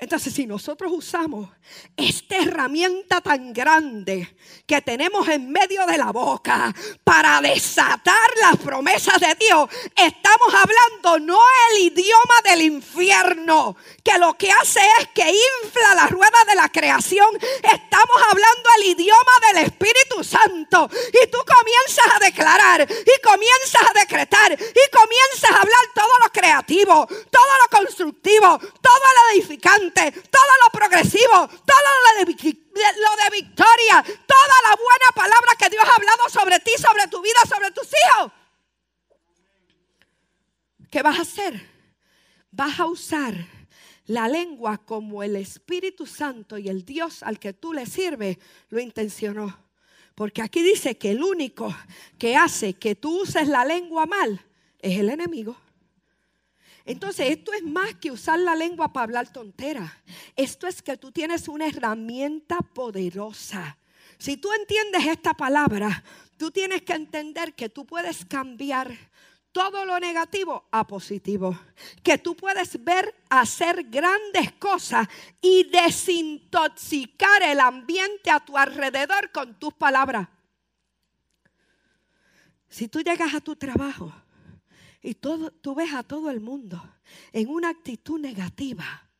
Entonces, 0.00 0.32
si 0.32 0.46
nosotros 0.46 0.90
usamos 0.94 1.50
esta 1.94 2.38
herramienta 2.38 3.20
tan 3.20 3.52
grande 3.52 4.34
que 4.66 4.80
tenemos 4.80 5.28
en 5.28 5.52
medio 5.52 5.84
de 5.84 5.98
la 5.98 6.10
boca 6.10 6.74
para 7.04 7.38
desatar 7.42 8.30
las 8.40 8.56
promesas 8.56 9.20
de 9.20 9.34
Dios, 9.38 9.68
estamos 9.94 10.54
hablando 10.54 11.18
no 11.26 11.38
el 11.68 11.82
idioma 11.82 12.34
del 12.44 12.62
infierno, 12.62 13.76
que 14.02 14.18
lo 14.18 14.38
que 14.38 14.50
hace 14.50 14.80
es 15.00 15.08
que 15.08 15.30
infla 15.62 15.94
la 15.94 16.06
rueda 16.06 16.44
de 16.48 16.54
la 16.54 16.70
creación. 16.70 17.28
Estamos 17.62 18.22
hablando 18.30 18.70
el 18.78 18.84
idioma 18.92 19.32
del 19.52 19.64
Espíritu 19.66 20.24
Santo. 20.24 20.88
Y 21.08 21.26
tú 21.26 21.38
comienzas 21.44 22.16
a 22.16 22.24
declarar, 22.24 22.88
y 22.90 23.22
comienzas 23.22 23.82
a 23.90 24.00
decretar, 24.00 24.52
y 24.52 24.96
comienzas 24.96 25.50
a 25.50 25.60
hablar 25.60 25.84
todo 25.94 26.18
lo 26.24 26.32
creativo, 26.32 27.06
todo 27.06 27.52
lo 27.60 27.78
constructivo, 27.78 28.58
todo 28.58 29.04
lo 29.14 29.34
edificante 29.34 29.89
todo 29.90 30.52
lo 30.64 30.70
progresivo, 30.72 31.48
todo 31.48 31.90
lo 32.18 32.24
de, 32.24 32.32
lo 32.32 33.24
de 33.24 33.30
victoria, 33.32 34.02
toda 34.02 34.56
la 34.68 34.76
buena 34.76 35.12
palabra 35.14 35.52
que 35.58 35.68
Dios 35.68 35.84
ha 35.84 35.96
hablado 35.96 36.28
sobre 36.28 36.58
ti, 36.60 36.72
sobre 36.78 37.06
tu 37.08 37.20
vida, 37.22 37.40
sobre 37.48 37.70
tus 37.70 37.86
hijos. 37.86 38.32
¿Qué 40.90 41.02
vas 41.02 41.18
a 41.18 41.22
hacer? 41.22 41.68
Vas 42.50 42.80
a 42.80 42.86
usar 42.86 43.34
la 44.06 44.26
lengua 44.26 44.78
como 44.78 45.22
el 45.22 45.36
Espíritu 45.36 46.04
Santo 46.04 46.58
y 46.58 46.68
el 46.68 46.84
Dios 46.84 47.22
al 47.22 47.38
que 47.38 47.52
tú 47.52 47.72
le 47.72 47.86
sirves 47.86 48.38
lo 48.68 48.80
intencionó. 48.80 49.56
Porque 50.16 50.42
aquí 50.42 50.62
dice 50.62 50.98
que 50.98 51.12
el 51.12 51.22
único 51.22 51.74
que 52.18 52.36
hace 52.36 52.74
que 52.74 52.96
tú 52.96 53.22
uses 53.22 53.46
la 53.46 53.64
lengua 53.64 54.06
mal 54.06 54.44
es 54.80 54.98
el 54.98 55.10
enemigo. 55.10 55.56
Entonces, 56.84 57.30
esto 57.30 57.52
es 57.52 57.62
más 57.62 57.94
que 57.94 58.10
usar 58.10 58.38
la 58.38 58.54
lengua 58.54 58.92
para 58.92 59.04
hablar 59.04 59.32
tontera. 59.32 60.02
Esto 60.36 60.66
es 60.66 60.82
que 60.82 60.96
tú 60.96 61.12
tienes 61.12 61.48
una 61.48 61.66
herramienta 61.66 62.58
poderosa. 62.60 63.76
Si 64.18 64.36
tú 64.36 64.52
entiendes 64.52 65.06
esta 65.06 65.34
palabra, 65.34 66.02
tú 66.36 66.50
tienes 66.50 66.82
que 66.82 66.94
entender 66.94 67.54
que 67.54 67.68
tú 67.68 67.86
puedes 67.86 68.24
cambiar 68.24 68.94
todo 69.52 69.84
lo 69.84 69.98
negativo 69.98 70.68
a 70.70 70.86
positivo. 70.86 71.58
Que 72.02 72.18
tú 72.18 72.36
puedes 72.36 72.82
ver 72.82 73.14
hacer 73.28 73.84
grandes 73.84 74.52
cosas 74.52 75.08
y 75.40 75.64
desintoxicar 75.64 77.42
el 77.42 77.60
ambiente 77.60 78.30
a 78.30 78.40
tu 78.40 78.56
alrededor 78.56 79.30
con 79.32 79.58
tus 79.58 79.74
palabras. 79.74 80.28
Si 82.68 82.88
tú 82.88 83.00
llegas 83.00 83.34
a 83.34 83.40
tu 83.40 83.56
trabajo 83.56 84.12
y 85.02 85.14
todo, 85.14 85.50
tú 85.50 85.74
ves 85.74 85.92
a 85.94 86.02
todo 86.02 86.30
el 86.30 86.40
mundo 86.40 86.82
en 87.32 87.48
una 87.48 87.70
actitud 87.70 88.20
negativa, 88.20 89.10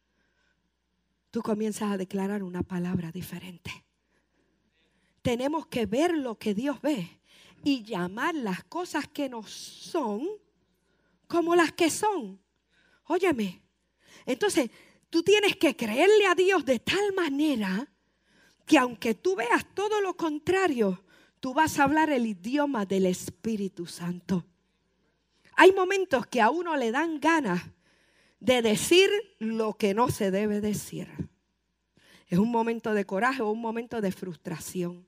tú 1.31 1.43
comienzas 1.43 1.93
a 1.93 1.97
declarar 1.97 2.43
una 2.43 2.63
palabra 2.63 3.11
diferente. 3.11 3.71
Tenemos 5.23 5.67
que 5.67 5.87
ver 5.87 6.17
lo 6.17 6.39
que 6.39 6.55
Dios 6.55 6.81
ve 6.81 7.21
y 7.63 7.83
llamar 7.83 8.35
las 8.35 8.65
cosas 8.65 9.09
que 9.09 9.29
no 9.29 9.43
son 9.43 10.27
como 11.27 11.55
las 11.55 11.73
que 11.73 11.91
son. 11.91 12.41
Óyeme, 13.05 13.63
entonces 14.27 14.71
tú 15.09 15.23
tienes 15.23 15.57
que 15.57 15.77
creerle 15.77 16.27
a 16.27 16.35
Dios 16.35 16.65
de 16.65 16.79
tal 16.79 17.13
manera 17.15 17.91
que 18.67 18.79
aunque 18.79 19.15
tú 19.15 19.35
veas 19.37 19.67
todo 19.75 20.01
lo 20.01 20.17
contrario, 20.17 21.05
tú 21.41 21.55
vas 21.55 21.79
a 21.79 21.85
hablar 21.85 22.11
el 22.11 22.27
idioma 22.27 22.87
del 22.87 23.07
Espíritu 23.07 23.87
Santo. 23.87 24.47
Hay 25.61 25.73
momentos 25.73 26.27
que 26.27 26.41
a 26.41 26.49
uno 26.49 26.75
le 26.75 26.91
dan 26.91 27.21
ganas 27.21 27.61
de 28.39 28.63
decir 28.63 29.11
lo 29.39 29.75
que 29.75 29.93
no 29.93 30.09
se 30.09 30.31
debe 30.31 30.63
decir. 30.63 31.07
Es 32.29 32.39
un 32.39 32.51
momento 32.51 32.95
de 32.95 33.05
coraje 33.05 33.43
o 33.43 33.51
un 33.51 33.61
momento 33.61 34.01
de 34.01 34.11
frustración. 34.11 35.07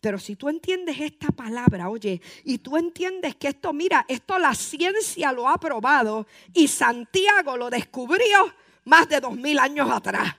Pero 0.00 0.18
si 0.18 0.36
tú 0.36 0.48
entiendes 0.48 0.98
esta 0.98 1.28
palabra, 1.28 1.90
oye, 1.90 2.22
y 2.44 2.56
tú 2.56 2.78
entiendes 2.78 3.36
que 3.36 3.48
esto, 3.48 3.74
mira, 3.74 4.06
esto 4.08 4.38
la 4.38 4.54
ciencia 4.54 5.32
lo 5.32 5.46
ha 5.46 5.58
probado 5.58 6.26
y 6.54 6.66
Santiago 6.66 7.58
lo 7.58 7.68
descubrió 7.68 8.54
más 8.86 9.06
de 9.06 9.20
dos 9.20 9.36
mil 9.36 9.58
años 9.58 9.90
atrás, 9.90 10.34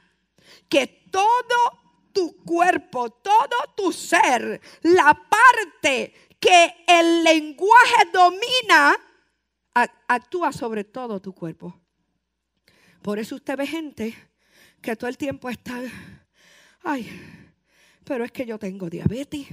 que 0.68 0.88
todo 1.12 2.10
tu 2.12 2.36
cuerpo, 2.38 3.12
todo 3.12 3.76
tu 3.78 3.92
ser, 3.92 4.60
la 4.82 5.14
parte 5.14 6.16
que 6.40 6.84
el 6.88 7.24
lenguaje 7.24 8.10
domina, 8.12 8.98
actúa 9.74 10.52
sobre 10.52 10.84
todo 10.84 11.22
tu 11.22 11.34
cuerpo. 11.34 11.80
Por 13.02 13.20
eso 13.20 13.36
usted 13.36 13.58
ve 13.58 13.68
gente 13.68 14.16
que 14.82 14.96
todo 14.96 15.10
el 15.10 15.18
tiempo 15.18 15.50
está, 15.50 15.82
ay, 16.84 17.08
pero 18.04 18.24
es 18.24 18.32
que 18.32 18.46
yo 18.46 18.60
tengo 18.60 18.90
diabetes, 18.90 19.48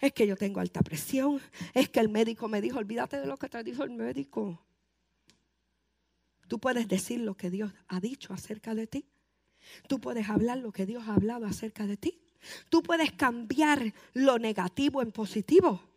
es 0.00 0.12
que 0.12 0.26
yo 0.26 0.36
tengo 0.36 0.60
alta 0.60 0.82
presión, 0.82 1.40
es 1.74 1.88
que 1.88 2.00
el 2.00 2.08
médico 2.08 2.48
me 2.48 2.60
dijo, 2.60 2.78
olvídate 2.78 3.20
de 3.20 3.26
lo 3.26 3.36
que 3.36 3.48
te 3.48 3.62
dijo 3.62 3.84
el 3.84 3.90
médico. 3.90 4.64
Tú 6.48 6.58
puedes 6.58 6.88
decir 6.88 7.20
lo 7.20 7.36
que 7.36 7.50
Dios 7.50 7.72
ha 7.88 8.00
dicho 8.00 8.32
acerca 8.32 8.74
de 8.74 8.86
ti. 8.86 9.06
Tú 9.88 10.00
puedes 10.00 10.28
hablar 10.28 10.58
lo 10.58 10.72
que 10.72 10.86
Dios 10.86 11.06
ha 11.06 11.14
hablado 11.14 11.46
acerca 11.46 11.86
de 11.86 11.96
ti. 11.96 12.20
Tú 12.70 12.82
puedes 12.82 13.12
cambiar 13.12 13.92
lo 14.14 14.38
negativo 14.38 15.02
en 15.02 15.12
positivo. 15.12 15.89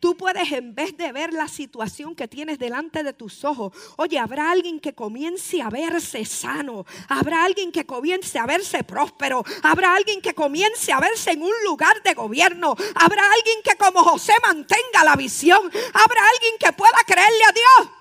Tú 0.00 0.16
puedes 0.16 0.50
en 0.50 0.74
vez 0.74 0.96
de 0.96 1.12
ver 1.12 1.34
la 1.34 1.46
situación 1.46 2.14
que 2.14 2.26
tienes 2.26 2.58
delante 2.58 3.02
de 3.02 3.12
tus 3.12 3.44
ojos, 3.44 3.72
oye, 3.96 4.18
habrá 4.18 4.50
alguien 4.50 4.80
que 4.80 4.94
comience 4.94 5.60
a 5.60 5.68
verse 5.68 6.24
sano, 6.24 6.86
habrá 7.06 7.44
alguien 7.44 7.70
que 7.70 7.84
comience 7.84 8.38
a 8.38 8.46
verse 8.46 8.82
próspero, 8.82 9.44
habrá 9.62 9.94
alguien 9.94 10.22
que 10.22 10.34
comience 10.34 10.90
a 10.90 11.00
verse 11.00 11.32
en 11.32 11.42
un 11.42 11.52
lugar 11.66 12.02
de 12.02 12.14
gobierno, 12.14 12.74
habrá 12.94 13.22
alguien 13.30 13.58
que 13.62 13.76
como 13.76 14.02
José 14.02 14.32
mantenga 14.42 15.04
la 15.04 15.16
visión, 15.16 15.60
habrá 15.92 16.22
alguien 16.32 16.54
que 16.58 16.72
pueda 16.72 16.98
creerle 17.06 17.44
a 17.44 17.52
Dios. 17.52 17.99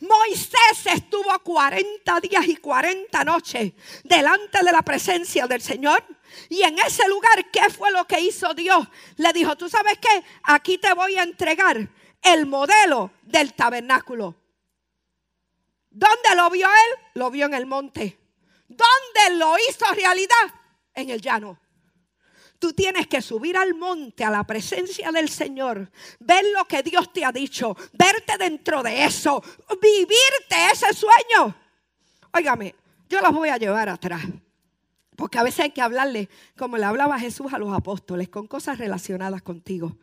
Moisés 0.00 0.86
estuvo 0.86 1.38
40 1.38 2.20
días 2.20 2.46
y 2.46 2.56
40 2.56 3.24
noches 3.24 3.72
delante 4.02 4.64
de 4.64 4.72
la 4.72 4.82
presencia 4.82 5.46
del 5.46 5.60
Señor. 5.60 6.02
Y 6.48 6.62
en 6.62 6.78
ese 6.78 7.06
lugar, 7.08 7.50
¿qué 7.50 7.68
fue 7.70 7.90
lo 7.90 8.06
que 8.06 8.20
hizo 8.20 8.54
Dios? 8.54 8.86
Le 9.16 9.32
dijo, 9.32 9.56
tú 9.56 9.68
sabes 9.68 9.98
qué, 9.98 10.24
aquí 10.44 10.78
te 10.78 10.92
voy 10.94 11.16
a 11.16 11.22
entregar 11.22 11.88
el 12.22 12.46
modelo 12.46 13.12
del 13.22 13.52
tabernáculo. 13.54 14.36
¿Dónde 15.90 16.36
lo 16.36 16.48
vio 16.50 16.68
él? 16.68 17.04
Lo 17.14 17.30
vio 17.30 17.46
en 17.46 17.54
el 17.54 17.66
monte. 17.66 18.18
¿Dónde 18.68 19.36
lo 19.36 19.56
hizo 19.58 19.84
realidad? 19.92 20.54
En 20.94 21.10
el 21.10 21.20
llano. 21.20 21.58
Tú 22.60 22.74
tienes 22.74 23.06
que 23.06 23.22
subir 23.22 23.56
al 23.56 23.74
monte, 23.74 24.22
a 24.22 24.30
la 24.30 24.44
presencia 24.44 25.10
del 25.10 25.30
Señor, 25.30 25.90
ver 26.18 26.44
lo 26.54 26.66
que 26.66 26.82
Dios 26.82 27.10
te 27.10 27.24
ha 27.24 27.32
dicho, 27.32 27.74
verte 27.94 28.36
dentro 28.38 28.82
de 28.82 29.02
eso, 29.02 29.42
vivirte 29.80 30.70
ese 30.70 30.92
sueño. 30.92 31.56
Óigame, 32.34 32.74
yo 33.08 33.22
los 33.22 33.32
voy 33.32 33.48
a 33.48 33.56
llevar 33.56 33.88
atrás. 33.88 34.20
Porque 35.16 35.38
a 35.38 35.42
veces 35.42 35.60
hay 35.60 35.70
que 35.70 35.80
hablarle, 35.80 36.28
como 36.54 36.76
le 36.76 36.84
hablaba 36.84 37.18
Jesús 37.18 37.50
a 37.54 37.58
los 37.58 37.72
apóstoles, 37.72 38.28
con 38.28 38.46
cosas 38.46 38.76
relacionadas 38.76 39.40
contigo. 39.40 39.96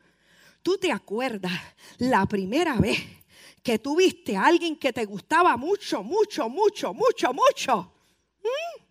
¿Tú 0.64 0.80
te 0.80 0.92
acuerdas 0.92 1.54
la 2.00 2.26
primera 2.26 2.78
vez 2.78 2.98
que 3.62 3.78
tuviste 3.78 4.36
a 4.36 4.48
alguien 4.48 4.78
que 4.78 4.92
te 4.92 5.06
gustaba 5.06 5.56
mucho, 5.58 6.02
mucho, 6.02 6.50
mucho, 6.50 6.92
mucho, 6.92 7.34
mucho? 7.34 7.94
¿Mm? 8.42 8.84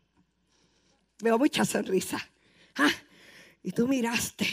Veo 1.24 1.36
mucha 1.36 1.64
sonrisa. 1.64 2.18
¿Ah? 2.76 2.90
Y 3.66 3.72
tú 3.72 3.88
miraste 3.88 4.46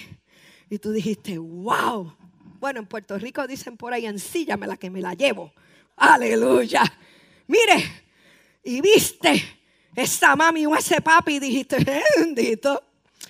y 0.68 0.80
tú 0.80 0.92
dijiste, 0.92 1.38
wow. 1.38 2.18
Bueno, 2.60 2.80
en 2.80 2.88
Puerto 2.88 3.16
Rico 3.20 3.46
dicen 3.46 3.78
por 3.78 3.94
ahí, 3.94 4.08
ensíllame 4.08 4.66
la 4.66 4.76
que 4.76 4.90
me 4.90 5.02
la 5.02 5.14
llevo. 5.14 5.54
Aleluya. 5.98 6.82
Mire, 7.46 8.08
y 8.64 8.82
viste 8.82 9.60
esa 9.96 10.36
mami 10.36 10.66
o 10.66 10.76
ese 10.76 11.00
papi 11.00 11.36
y 11.36 11.40
dijiste, 11.40 11.78
bendito. 12.18 12.82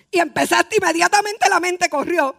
Y 0.09 0.19
empezaste 0.19 0.77
inmediatamente, 0.77 1.49
la 1.49 1.59
mente 1.59 1.89
corrió. 1.89 2.33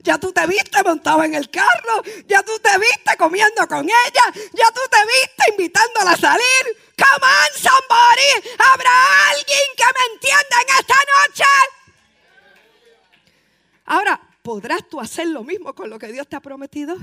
Ya 0.00 0.18
tú 0.18 0.30
te 0.30 0.46
viste 0.46 0.82
montado 0.82 1.24
en 1.24 1.34
el 1.34 1.48
carro, 1.48 2.02
ya 2.28 2.42
tú 2.42 2.52
te 2.58 2.78
viste 2.78 3.16
comiendo 3.16 3.66
con 3.66 3.86
ella, 3.86 4.24
ya 4.34 4.70
tú 4.74 4.80
te 4.90 4.98
viste 5.06 5.44
invitándola 5.52 6.10
a 6.10 6.16
salir. 6.18 6.76
Come 6.98 7.26
on, 7.26 7.62
somebody. 7.62 8.52
¿Habrá 8.58 9.30
alguien 9.30 9.68
que 9.74 9.84
me 9.84 10.14
entienda 10.14 10.56
en 10.60 10.78
esta 10.78 10.96
noche? 11.16 11.79
Ahora, 13.90 14.20
¿podrás 14.42 14.88
tú 14.88 15.00
hacer 15.00 15.26
lo 15.26 15.42
mismo 15.42 15.74
con 15.74 15.90
lo 15.90 15.98
que 15.98 16.12
Dios 16.12 16.28
te 16.28 16.36
ha 16.36 16.40
prometido? 16.40 16.96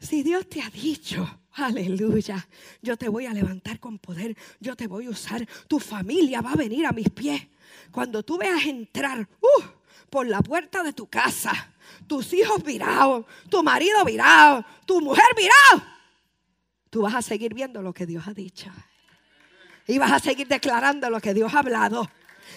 Si 0.00 0.22
Dios 0.22 0.48
te 0.48 0.62
ha 0.62 0.70
dicho, 0.70 1.40
aleluya, 1.52 2.48
yo 2.80 2.96
te 2.96 3.10
voy 3.10 3.26
a 3.26 3.34
levantar 3.34 3.78
con 3.78 3.98
poder, 3.98 4.34
yo 4.58 4.74
te 4.74 4.86
voy 4.86 5.04
a 5.04 5.10
usar, 5.10 5.46
tu 5.66 5.78
familia 5.78 6.40
va 6.40 6.52
a 6.52 6.56
venir 6.56 6.86
a 6.86 6.92
mis 6.92 7.10
pies. 7.10 7.46
Cuando 7.90 8.22
tú 8.22 8.38
veas 8.38 8.64
entrar 8.64 9.20
uh, 9.20 9.62
por 10.08 10.26
la 10.26 10.40
puerta 10.40 10.82
de 10.82 10.94
tu 10.94 11.08
casa, 11.08 11.52
tus 12.06 12.32
hijos 12.32 12.62
virados, 12.64 13.26
tu 13.50 13.62
marido 13.62 14.02
virado, 14.02 14.64
tu 14.86 15.02
mujer 15.02 15.26
virado, 15.36 15.86
tú 16.88 17.02
vas 17.02 17.16
a 17.16 17.20
seguir 17.20 17.52
viendo 17.52 17.82
lo 17.82 17.92
que 17.92 18.06
Dios 18.06 18.26
ha 18.26 18.32
dicho. 18.32 18.70
Y 19.86 19.98
vas 19.98 20.12
a 20.12 20.18
seguir 20.20 20.48
declarando 20.48 21.10
lo 21.10 21.20
que 21.20 21.34
Dios 21.34 21.52
ha 21.52 21.58
hablado. 21.58 22.08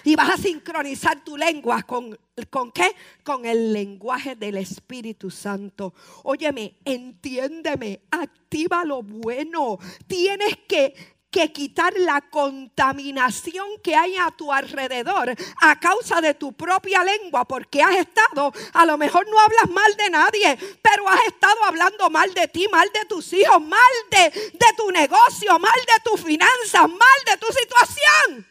Y 0.03 0.15
vas 0.15 0.31
a 0.31 0.37
sincronizar 0.37 1.23
tu 1.23 1.37
lengua 1.37 1.83
con, 1.83 2.17
¿con 2.49 2.71
qué? 2.71 2.95
Con 3.23 3.45
el 3.45 3.73
lenguaje 3.73 4.35
del 4.35 4.57
Espíritu 4.57 5.29
Santo. 5.29 5.93
Óyeme, 6.23 6.75
entiéndeme, 6.85 8.01
activa 8.11 8.83
lo 8.83 9.03
bueno. 9.03 9.77
Tienes 10.07 10.57
que 10.67 10.93
que 11.31 11.51
quitar 11.53 11.93
la 11.97 12.19
contaminación 12.21 13.65
que 13.81 13.95
hay 13.95 14.17
a 14.17 14.29
tu 14.31 14.51
alrededor 14.51 15.33
a 15.61 15.79
causa 15.79 16.19
de 16.19 16.33
tu 16.33 16.51
propia 16.51 17.03
lengua, 17.03 17.45
porque 17.45 17.81
has 17.81 17.95
estado, 17.95 18.51
a 18.73 18.85
lo 18.85 18.97
mejor 18.97 19.25
no 19.29 19.39
hablas 19.39 19.69
mal 19.69 19.95
de 19.95 20.09
nadie, 20.09 20.57
pero 20.81 21.07
has 21.07 21.21
estado 21.27 21.63
hablando 21.63 22.09
mal 22.09 22.33
de 22.33 22.49
ti, 22.49 22.67
mal 22.69 22.89
de 22.93 23.05
tus 23.05 23.31
hijos, 23.31 23.61
mal 23.61 23.79
de, 24.11 24.29
de 24.29 24.67
tu 24.75 24.91
negocio, 24.91 25.57
mal 25.57 25.79
de 25.87 26.03
tus 26.03 26.21
finanzas, 26.21 26.89
mal 26.89 27.19
de 27.25 27.37
tu 27.37 27.47
situación. 27.47 28.50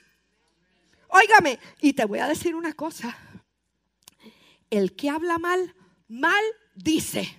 Óigame, 1.11 1.59
y 1.81 1.93
te 1.93 2.05
voy 2.05 2.21
a 2.21 2.29
decir 2.29 2.55
una 2.55 2.73
cosa. 2.73 3.17
El 4.71 4.95
que 4.95 5.11
habla 5.11 5.39
mal, 5.39 5.75
mal 6.09 6.43
dice. 6.75 7.37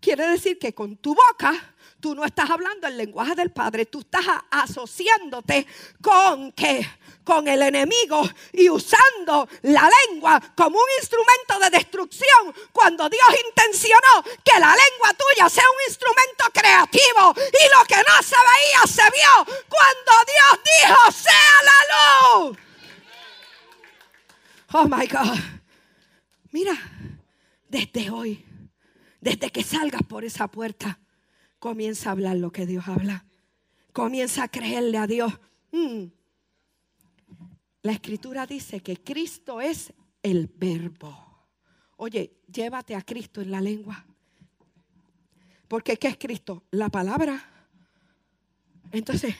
Quiere 0.00 0.26
decir 0.28 0.58
que 0.58 0.74
con 0.74 0.96
tu 0.96 1.14
boca 1.14 1.74
tú 2.00 2.14
no 2.14 2.24
estás 2.24 2.50
hablando 2.50 2.86
el 2.86 2.96
lenguaje 2.96 3.34
del 3.34 3.52
Padre, 3.52 3.86
tú 3.86 4.00
estás 4.00 4.24
asociándote 4.50 5.66
con 6.00 6.52
que 6.52 6.86
con 7.24 7.46
el 7.46 7.62
enemigo 7.62 8.28
y 8.52 8.68
usando 8.70 9.48
la 9.62 9.88
lengua 10.08 10.40
como 10.56 10.78
un 10.78 10.90
instrumento 10.98 11.58
de 11.60 11.70
destrucción 11.70 12.54
cuando 12.72 13.08
Dios 13.08 13.28
intencionó 13.48 14.24
que 14.42 14.58
la 14.58 14.74
lengua 14.74 15.14
tuya 15.14 15.48
sea 15.48 15.64
un 15.64 15.90
instrumento 15.90 16.44
creativo 16.52 17.34
y 17.36 17.78
lo 17.78 17.84
que 17.86 17.96
no 17.96 18.22
se 18.22 18.36
veía 18.36 18.86
se 18.86 19.02
vio 19.12 19.56
cuando 19.68 20.12
Dios 20.26 20.60
dijo 20.64 21.12
sea 21.12 21.62
la 21.64 22.40
luz. 22.48 22.58
Oh 24.72 24.86
my 24.88 25.06
God. 25.06 25.38
Mira, 26.52 26.72
desde 27.68 28.10
hoy, 28.10 28.44
desde 29.20 29.50
que 29.50 29.62
salgas 29.62 30.02
por 30.02 30.24
esa 30.24 30.48
puerta, 30.48 30.98
comienza 31.60 32.08
a 32.08 32.12
hablar 32.12 32.36
lo 32.38 32.50
que 32.50 32.66
Dios 32.66 32.88
habla. 32.88 33.24
Comienza 33.92 34.42
a 34.42 34.48
creerle 34.48 34.98
a 34.98 35.06
Dios. 35.06 35.32
Mm. 35.70 36.06
La 37.82 37.92
escritura 37.92 38.46
dice 38.46 38.80
que 38.80 38.96
Cristo 38.96 39.60
es 39.60 39.92
el 40.22 40.48
verbo. 40.48 41.16
Oye, 41.96 42.38
llévate 42.50 42.96
a 42.96 43.02
Cristo 43.02 43.40
en 43.40 43.50
la 43.52 43.60
lengua. 43.60 44.04
Porque 45.68 45.96
¿qué 45.96 46.08
es 46.08 46.16
Cristo? 46.18 46.64
La 46.72 46.88
palabra. 46.88 47.40
Entonces, 48.90 49.36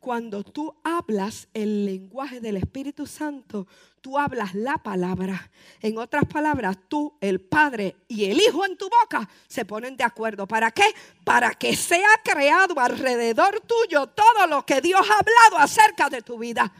cuando 0.00 0.42
tú 0.42 0.74
hablas 0.82 1.48
el 1.52 1.84
lenguaje 1.84 2.40
del 2.40 2.56
Espíritu 2.56 3.06
Santo, 3.06 3.66
tú 4.00 4.18
hablas 4.18 4.54
la 4.54 4.78
palabra. 4.78 5.50
En 5.80 5.98
otras 5.98 6.24
palabras, 6.24 6.78
tú, 6.88 7.18
el 7.20 7.40
Padre 7.40 7.96
y 8.08 8.24
el 8.24 8.40
Hijo 8.40 8.64
en 8.64 8.78
tu 8.78 8.88
boca 8.88 9.28
se 9.46 9.66
ponen 9.66 9.98
de 9.98 10.04
acuerdo. 10.04 10.48
¿Para 10.48 10.70
qué? 10.70 10.86
Para 11.22 11.50
que 11.50 11.76
sea 11.76 12.08
creado 12.24 12.80
alrededor 12.80 13.60
tuyo 13.60 14.06
todo 14.06 14.46
lo 14.46 14.64
que 14.64 14.80
Dios 14.80 15.02
ha 15.02 15.18
hablado 15.18 15.62
acerca 15.62 16.08
de 16.08 16.22
tu 16.22 16.38
vida. 16.38 16.72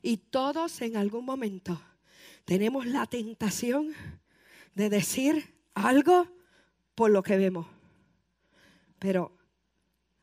Y 0.00 0.16
todos 0.16 0.80
en 0.80 0.96
algún 0.96 1.24
momento 1.24 1.82
tenemos 2.44 2.86
la 2.86 3.04
tentación 3.06 3.92
de 4.74 4.88
decir 4.88 5.56
algo 5.74 6.28
por 6.94 7.10
lo 7.10 7.24
que 7.24 7.36
vemos. 7.36 7.66
Pero 9.00 9.37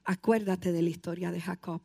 Acuérdate 0.05 0.71
de 0.71 0.83
la 0.83 0.89
historia 0.89 1.31
de 1.31 1.41
Jacob. 1.41 1.81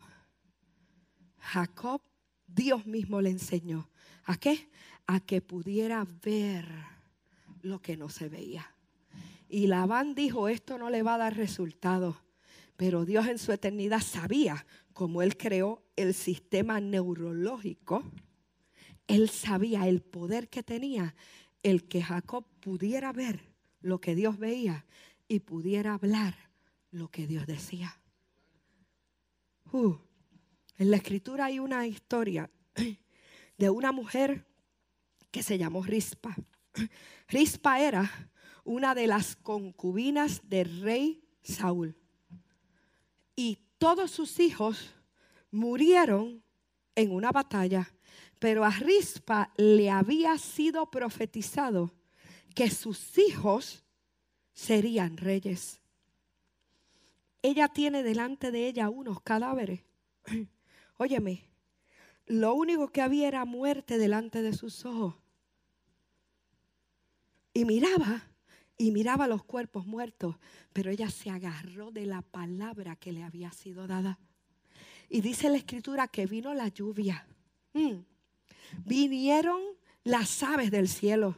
Jacob, 1.38 2.02
Dios 2.46 2.86
mismo 2.86 3.20
le 3.20 3.30
enseñó. 3.30 3.90
¿A 4.24 4.36
qué? 4.36 4.68
A 5.06 5.20
que 5.20 5.40
pudiera 5.40 6.06
ver 6.22 6.66
lo 7.62 7.80
que 7.80 7.96
no 7.96 8.10
se 8.10 8.28
veía. 8.28 8.74
Y 9.48 9.66
Labán 9.66 10.14
dijo, 10.14 10.48
esto 10.48 10.78
no 10.78 10.90
le 10.90 11.02
va 11.02 11.14
a 11.14 11.18
dar 11.18 11.36
resultado. 11.36 12.20
Pero 12.76 13.04
Dios 13.04 13.26
en 13.26 13.38
su 13.38 13.52
eternidad 13.52 14.00
sabía, 14.00 14.66
como 14.92 15.22
Él 15.22 15.36
creó 15.36 15.82
el 15.96 16.14
sistema 16.14 16.80
neurológico, 16.80 18.04
Él 19.06 19.28
sabía 19.30 19.88
el 19.88 20.02
poder 20.02 20.48
que 20.48 20.62
tenía 20.62 21.14
el 21.62 21.88
que 21.88 22.02
Jacob 22.02 22.44
pudiera 22.60 23.12
ver 23.12 23.40
lo 23.80 24.00
que 24.00 24.14
Dios 24.14 24.38
veía 24.38 24.86
y 25.28 25.40
pudiera 25.40 25.94
hablar 25.94 26.34
lo 26.90 27.08
que 27.08 27.26
Dios 27.26 27.46
decía. 27.46 27.99
Uh, 29.72 29.96
en 30.78 30.90
la 30.90 30.96
escritura 30.96 31.44
hay 31.44 31.60
una 31.60 31.86
historia 31.86 32.50
de 33.56 33.70
una 33.70 33.92
mujer 33.92 34.44
que 35.30 35.44
se 35.44 35.58
llamó 35.58 35.84
Rispa. 35.84 36.34
Rispa 37.28 37.80
era 37.80 38.30
una 38.64 38.94
de 38.96 39.06
las 39.06 39.36
concubinas 39.36 40.48
del 40.48 40.80
rey 40.80 41.22
Saúl. 41.42 41.96
Y 43.36 43.58
todos 43.78 44.10
sus 44.10 44.40
hijos 44.40 44.92
murieron 45.52 46.42
en 46.96 47.12
una 47.12 47.30
batalla, 47.30 47.94
pero 48.40 48.64
a 48.64 48.70
Rispa 48.70 49.52
le 49.56 49.88
había 49.88 50.36
sido 50.36 50.90
profetizado 50.90 51.94
que 52.56 52.70
sus 52.70 53.16
hijos 53.18 53.84
serían 54.52 55.16
reyes 55.16 55.80
ella 57.42 57.68
tiene 57.68 58.02
delante 58.02 58.50
de 58.50 58.66
ella 58.66 58.88
unos 58.88 59.22
cadáveres. 59.22 59.80
Óyeme, 60.96 61.44
lo 62.26 62.54
único 62.54 62.88
que 62.88 63.00
había 63.00 63.28
era 63.28 63.44
muerte 63.44 63.98
delante 63.98 64.42
de 64.42 64.52
sus 64.52 64.84
ojos. 64.84 65.14
Y 67.52 67.64
miraba, 67.64 68.30
y 68.76 68.92
miraba 68.92 69.26
los 69.26 69.42
cuerpos 69.44 69.86
muertos, 69.86 70.36
pero 70.72 70.90
ella 70.90 71.10
se 71.10 71.30
agarró 71.30 71.90
de 71.90 72.06
la 72.06 72.22
palabra 72.22 72.96
que 72.96 73.12
le 73.12 73.22
había 73.22 73.50
sido 73.52 73.86
dada. 73.86 74.18
Y 75.08 75.22
dice 75.22 75.48
la 75.48 75.56
escritura 75.56 76.06
que 76.06 76.26
vino 76.26 76.54
la 76.54 76.68
lluvia. 76.68 77.26
Mm. 77.72 78.04
Vinieron 78.84 79.60
las 80.04 80.42
aves 80.42 80.70
del 80.70 80.88
cielo. 80.88 81.36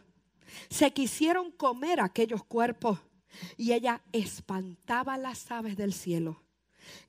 Se 0.69 0.93
quisieron 0.93 1.51
comer 1.53 2.01
aquellos 2.01 2.45
cuerpos 2.45 2.99
y 3.57 3.73
ella 3.73 4.03
espantaba 4.13 5.17
las 5.19 5.51
aves 5.51 5.77
del 5.77 5.93
cielo. 5.93 6.43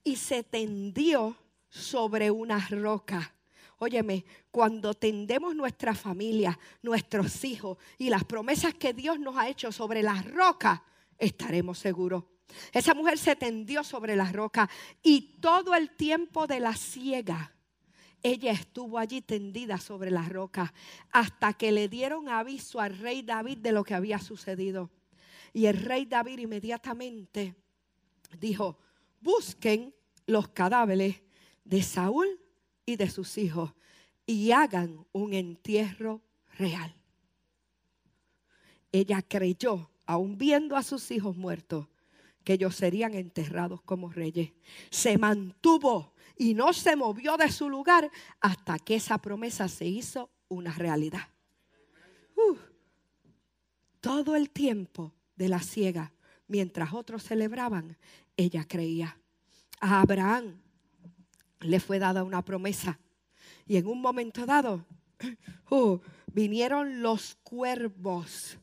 y 0.03 0.17
se 0.17 0.43
tendió 0.43 1.35
sobre 1.67 2.29
una 2.29 2.59
roca. 2.69 3.33
Óyeme, 3.79 4.23
cuando 4.51 4.93
tendemos 4.93 5.55
nuestra 5.55 5.95
familia, 5.95 6.57
nuestros 6.83 7.43
hijos 7.43 7.79
y 7.97 8.09
las 8.09 8.23
promesas 8.23 8.75
que 8.75 8.93
Dios 8.93 9.19
nos 9.19 9.35
ha 9.35 9.49
hecho 9.49 9.71
sobre 9.71 10.03
las 10.03 10.29
rocas, 10.29 10.81
estaremos 11.17 11.79
seguros. 11.79 12.25
Esa 12.71 12.93
mujer 12.93 13.17
se 13.17 13.35
tendió 13.35 13.83
sobre 13.83 14.15
la 14.15 14.31
roca 14.31 14.69
y 15.01 15.39
todo 15.41 15.73
el 15.73 15.89
tiempo 15.89 16.45
de 16.45 16.59
la 16.59 16.75
ciega, 16.75 17.53
ella 18.23 18.53
estuvo 18.53 18.97
allí 18.97 19.21
tendida 19.21 19.77
sobre 19.77 20.09
la 20.09 20.23
roca 20.29 20.73
hasta 21.11 21.53
que 21.53 21.73
le 21.73 21.89
dieron 21.89 22.29
aviso 22.29 22.79
al 22.79 22.97
rey 22.97 23.21
David 23.21 23.57
de 23.57 23.73
lo 23.73 23.83
que 23.83 23.95
había 23.95 24.17
sucedido. 24.17 24.89
Y 25.53 25.67
el 25.67 25.77
rey 25.77 26.05
David 26.05 26.39
inmediatamente 26.39 27.55
dijo, 28.39 28.79
busquen 29.21 29.93
los 30.25 30.47
cadáveres 30.49 31.21
de 31.63 31.83
Saúl 31.83 32.39
y 32.85 32.95
de 32.95 33.09
sus 33.09 33.37
hijos 33.37 33.71
y 34.25 34.51
hagan 34.51 35.05
un 35.11 35.33
entierro 35.33 36.21
real. 36.57 36.95
Ella 38.91 39.21
creyó, 39.21 39.89
aun 40.05 40.37
viendo 40.37 40.75
a 40.75 40.83
sus 40.83 41.09
hijos 41.11 41.35
muertos, 41.37 41.87
que 42.43 42.53
ellos 42.53 42.75
serían 42.75 43.13
enterrados 43.13 43.81
como 43.81 44.11
reyes. 44.11 44.51
Se 44.89 45.17
mantuvo 45.17 46.13
y 46.37 46.53
no 46.53 46.73
se 46.73 46.95
movió 46.95 47.37
de 47.37 47.51
su 47.51 47.69
lugar 47.69 48.09
hasta 48.39 48.79
que 48.79 48.95
esa 48.95 49.17
promesa 49.17 49.67
se 49.67 49.85
hizo 49.85 50.29
una 50.47 50.73
realidad. 50.73 51.27
Uh, 52.35 52.57
todo 53.99 54.35
el 54.35 54.49
tiempo 54.49 55.13
de 55.35 55.49
la 55.49 55.59
ciega, 55.59 56.13
mientras 56.47 56.93
otros 56.93 57.23
celebraban, 57.23 57.97
ella 58.37 58.65
creía. 58.67 59.17
A 59.79 60.01
Abraham 60.01 60.61
le 61.61 61.79
fue 61.79 61.99
dada 61.99 62.23
una 62.23 62.43
promesa 62.43 62.99
y 63.65 63.77
en 63.77 63.87
un 63.87 64.01
momento 64.01 64.45
dado 64.45 64.85
uh, 65.69 65.99
vinieron 66.33 67.01
los 67.01 67.35
cuervos 67.35 68.57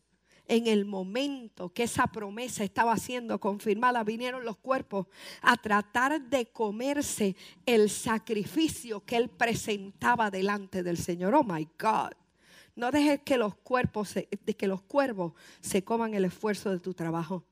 en 0.51 0.66
el 0.66 0.85
momento 0.85 1.73
que 1.73 1.85
esa 1.85 2.09
promesa 2.09 2.64
estaba 2.64 2.97
siendo 2.97 3.39
confirmada, 3.39 4.03
vinieron 4.03 4.45
los 4.45 4.57
cuerpos 4.57 5.07
a 5.43 5.57
tratar 5.57 6.21
de 6.29 6.47
comerse 6.47 7.37
el 7.64 7.89
sacrificio 7.89 9.05
que 9.05 9.16
él 9.16 9.29
presentaba 9.29 10.29
delante 10.29 10.83
del 10.83 10.97
Señor. 10.97 11.37
Oh 11.37 11.45
my 11.45 11.68
God. 11.79 12.11
No 12.77 12.91
dejes 12.91 13.21
que 13.21 13.37
los 13.37 13.55
cuerpos, 13.57 14.14
de 14.14 14.57
que 14.57 14.66
los 14.66 14.83
cuervos 14.83 15.33
se 15.61 15.85
coman 15.85 16.14
el 16.14 16.25
esfuerzo 16.25 16.71
de 16.71 16.81
tu 16.81 16.95
trabajo. 16.95 17.45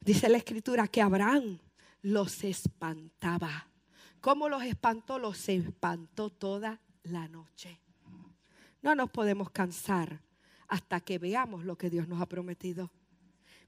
Dice 0.00 0.28
la 0.28 0.38
escritura 0.38 0.88
que 0.88 1.02
Abraham 1.02 1.58
los 2.02 2.42
espantaba. 2.44 3.68
¿Cómo 4.20 4.48
los 4.48 4.62
espantó? 4.62 5.18
Los 5.18 5.48
espantó 5.48 6.30
toda 6.30 6.80
la 7.04 7.28
noche. 7.28 7.80
No 8.82 8.94
nos 8.94 9.10
podemos 9.10 9.50
cansar 9.50 10.22
hasta 10.68 11.00
que 11.00 11.18
veamos 11.18 11.64
lo 11.64 11.76
que 11.76 11.90
Dios 11.90 12.08
nos 12.08 12.20
ha 12.20 12.26
prometido. 12.26 12.90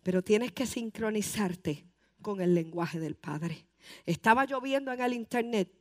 Pero 0.03 0.23
tienes 0.23 0.53
que 0.53 0.66
sincronizarte 0.66 1.87
con 2.23 2.41
el 2.41 2.55
lenguaje 2.55 2.99
del 2.99 3.14
Padre. 3.14 3.66
Estaba 4.07 4.47
lloviendo 4.47 4.93
en 4.93 5.01
el 5.01 5.12
internet 5.12 5.73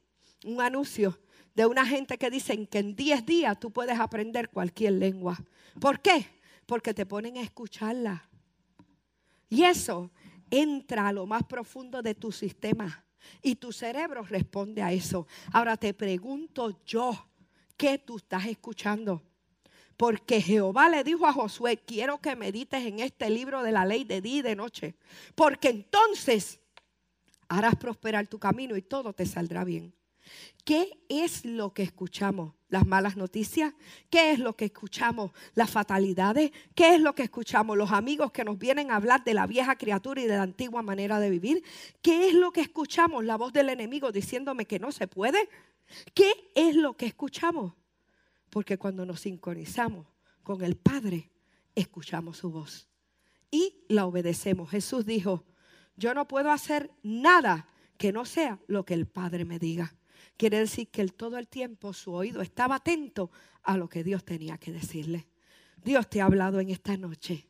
un 0.45 0.61
anuncio 0.61 1.19
de 1.55 1.65
una 1.65 1.85
gente 1.85 2.17
que 2.17 2.29
dicen 2.29 2.67
que 2.67 2.79
en 2.79 2.95
10 2.95 3.25
días 3.25 3.59
tú 3.59 3.71
puedes 3.71 3.99
aprender 3.99 4.49
cualquier 4.49 4.93
lengua. 4.93 5.37
¿Por 5.79 6.01
qué? 6.01 6.27
Porque 6.65 6.93
te 6.93 7.05
ponen 7.05 7.37
a 7.37 7.41
escucharla. 7.41 8.29
Y 9.49 9.63
eso 9.63 10.11
entra 10.49 11.07
a 11.07 11.13
lo 11.13 11.25
más 11.25 11.43
profundo 11.43 12.01
de 12.01 12.15
tu 12.15 12.31
sistema 12.31 13.05
y 13.41 13.55
tu 13.55 13.71
cerebro 13.71 14.23
responde 14.23 14.81
a 14.81 14.91
eso. 14.91 15.27
Ahora 15.51 15.77
te 15.77 15.93
pregunto 15.93 16.83
yo, 16.85 17.27
¿qué 17.77 17.97
tú 17.97 18.17
estás 18.17 18.45
escuchando? 18.45 19.23
Porque 19.97 20.41
Jehová 20.41 20.89
le 20.89 21.03
dijo 21.03 21.27
a 21.27 21.33
Josué, 21.33 21.77
quiero 21.77 22.19
que 22.19 22.35
medites 22.35 22.85
en 22.85 22.99
este 22.99 23.29
libro 23.29 23.61
de 23.61 23.71
la 23.71 23.85
ley 23.85 24.03
de 24.03 24.21
día 24.21 24.37
y 24.37 24.41
de 24.41 24.55
noche. 24.55 24.95
Porque 25.35 25.69
entonces 25.69 26.59
harás 27.47 27.75
prosperar 27.75 28.27
tu 28.27 28.39
camino 28.39 28.75
y 28.75 28.81
todo 28.81 29.13
te 29.13 29.25
saldrá 29.25 29.63
bien. 29.63 29.93
¿Qué 30.63 31.03
es 31.09 31.45
lo 31.45 31.73
que 31.73 31.83
escuchamos? 31.83 32.53
¿Las 32.69 32.85
malas 32.85 33.17
noticias? 33.17 33.73
¿Qué 34.09 34.31
es 34.31 34.39
lo 34.39 34.55
que 34.55 34.65
escuchamos? 34.65 35.31
¿Las 35.55 35.69
fatalidades? 35.71 36.51
¿Qué 36.75 36.95
es 36.95 37.01
lo 37.01 37.15
que 37.15 37.23
escuchamos? 37.23 37.77
¿Los 37.77 37.91
amigos 37.91 38.31
que 38.31 38.43
nos 38.43 38.57
vienen 38.57 38.91
a 38.91 38.95
hablar 38.95 39.23
de 39.23 39.33
la 39.33 39.47
vieja 39.47 39.75
criatura 39.75 40.21
y 40.21 40.27
de 40.27 40.37
la 40.37 40.43
antigua 40.43 40.81
manera 40.81 41.19
de 41.19 41.29
vivir? 41.29 41.63
¿Qué 42.01 42.27
es 42.27 42.33
lo 42.33 42.51
que 42.51 42.61
escuchamos? 42.61 43.25
¿La 43.25 43.37
voz 43.37 43.51
del 43.53 43.69
enemigo 43.69 44.11
diciéndome 44.11 44.65
que 44.65 44.79
no 44.79 44.91
se 44.91 45.07
puede? 45.07 45.49
¿Qué 46.13 46.31
es 46.55 46.75
lo 46.75 46.95
que 46.95 47.07
escuchamos? 47.07 47.73
Porque 48.49 48.77
cuando 48.77 49.05
nos 49.05 49.21
sincronizamos 49.21 50.07
con 50.43 50.63
el 50.63 50.77
Padre, 50.77 51.29
escuchamos 51.75 52.37
su 52.37 52.51
voz 52.51 52.87
y 53.49 53.83
la 53.89 54.05
obedecemos. 54.05 54.69
Jesús 54.69 55.05
dijo, 55.05 55.45
yo 55.97 56.13
no 56.13 56.27
puedo 56.27 56.51
hacer 56.51 56.91
nada 57.03 57.67
que 57.97 58.11
no 58.11 58.25
sea 58.25 58.59
lo 58.67 58.85
que 58.85 58.93
el 58.93 59.07
Padre 59.07 59.45
me 59.45 59.59
diga. 59.59 59.95
Quiere 60.37 60.59
decir 60.59 60.89
que 60.89 61.05
todo 61.07 61.37
el 61.37 61.47
tiempo 61.47 61.93
su 61.93 62.13
oído 62.13 62.41
estaba 62.41 62.75
atento 62.75 63.31
a 63.63 63.77
lo 63.77 63.87
que 63.89 64.03
Dios 64.03 64.23
tenía 64.23 64.57
que 64.57 64.71
decirle. 64.71 65.27
Dios 65.83 66.09
te 66.09 66.21
ha 66.21 66.25
hablado 66.25 66.59
en 66.59 66.69
esta 66.69 66.97
noche. 66.97 67.47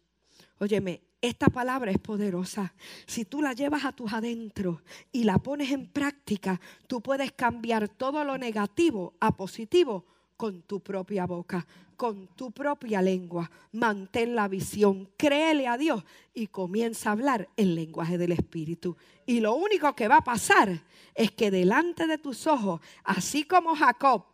Óyeme, 0.59 1.01
esta 1.21 1.47
palabra 1.47 1.91
es 1.91 1.99
poderosa. 1.99 2.73
Si 3.05 3.25
tú 3.25 3.41
la 3.41 3.53
llevas 3.53 3.85
a 3.85 3.91
tus 3.91 4.11
adentros 4.11 4.81
y 5.11 5.23
la 5.23 5.37
pones 5.37 5.71
en 5.71 5.87
práctica, 5.87 6.59
tú 6.87 7.01
puedes 7.01 7.31
cambiar 7.31 7.89
todo 7.89 8.23
lo 8.23 8.37
negativo 8.37 9.15
a 9.19 9.35
positivo 9.35 10.05
con 10.41 10.63
tu 10.63 10.79
propia 10.79 11.27
boca, 11.27 11.63
con 11.95 12.29
tu 12.35 12.49
propia 12.49 12.99
lengua. 12.99 13.47
Mantén 13.73 14.33
la 14.33 14.47
visión, 14.47 15.07
créele 15.15 15.67
a 15.67 15.77
Dios 15.77 16.03
y 16.33 16.47
comienza 16.47 17.09
a 17.09 17.11
hablar 17.11 17.47
el 17.55 17.75
lenguaje 17.75 18.17
del 18.17 18.31
Espíritu. 18.31 18.97
Y 19.27 19.39
lo 19.39 19.53
único 19.53 19.93
que 19.93 20.07
va 20.07 20.17
a 20.17 20.23
pasar 20.23 20.81
es 21.13 21.29
que 21.29 21.51
delante 21.51 22.07
de 22.07 22.17
tus 22.17 22.47
ojos, 22.47 22.81
así 23.03 23.43
como 23.43 23.75
Jacob 23.75 24.25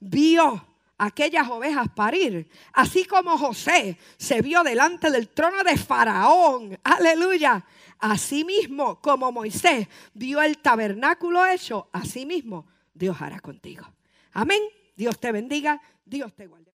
vio 0.00 0.66
aquellas 0.98 1.48
ovejas 1.48 1.88
parir, 1.96 2.46
así 2.74 3.06
como 3.06 3.38
José 3.38 3.96
se 4.18 4.42
vio 4.42 4.62
delante 4.64 5.10
del 5.10 5.30
trono 5.30 5.64
de 5.64 5.78
Faraón, 5.78 6.78
aleluya, 6.84 7.64
así 8.00 8.44
mismo 8.44 9.00
como 9.00 9.32
Moisés 9.32 9.88
vio 10.12 10.42
el 10.42 10.58
tabernáculo 10.58 11.46
hecho, 11.46 11.88
así 11.90 12.26
mismo 12.26 12.66
Dios 12.92 13.16
hará 13.18 13.40
contigo. 13.40 13.86
Amén. 14.34 14.60
Dios 14.96 15.18
te 15.18 15.32
bendiga, 15.32 15.80
Dios 16.04 16.34
te 16.34 16.46
guarde. 16.46 16.72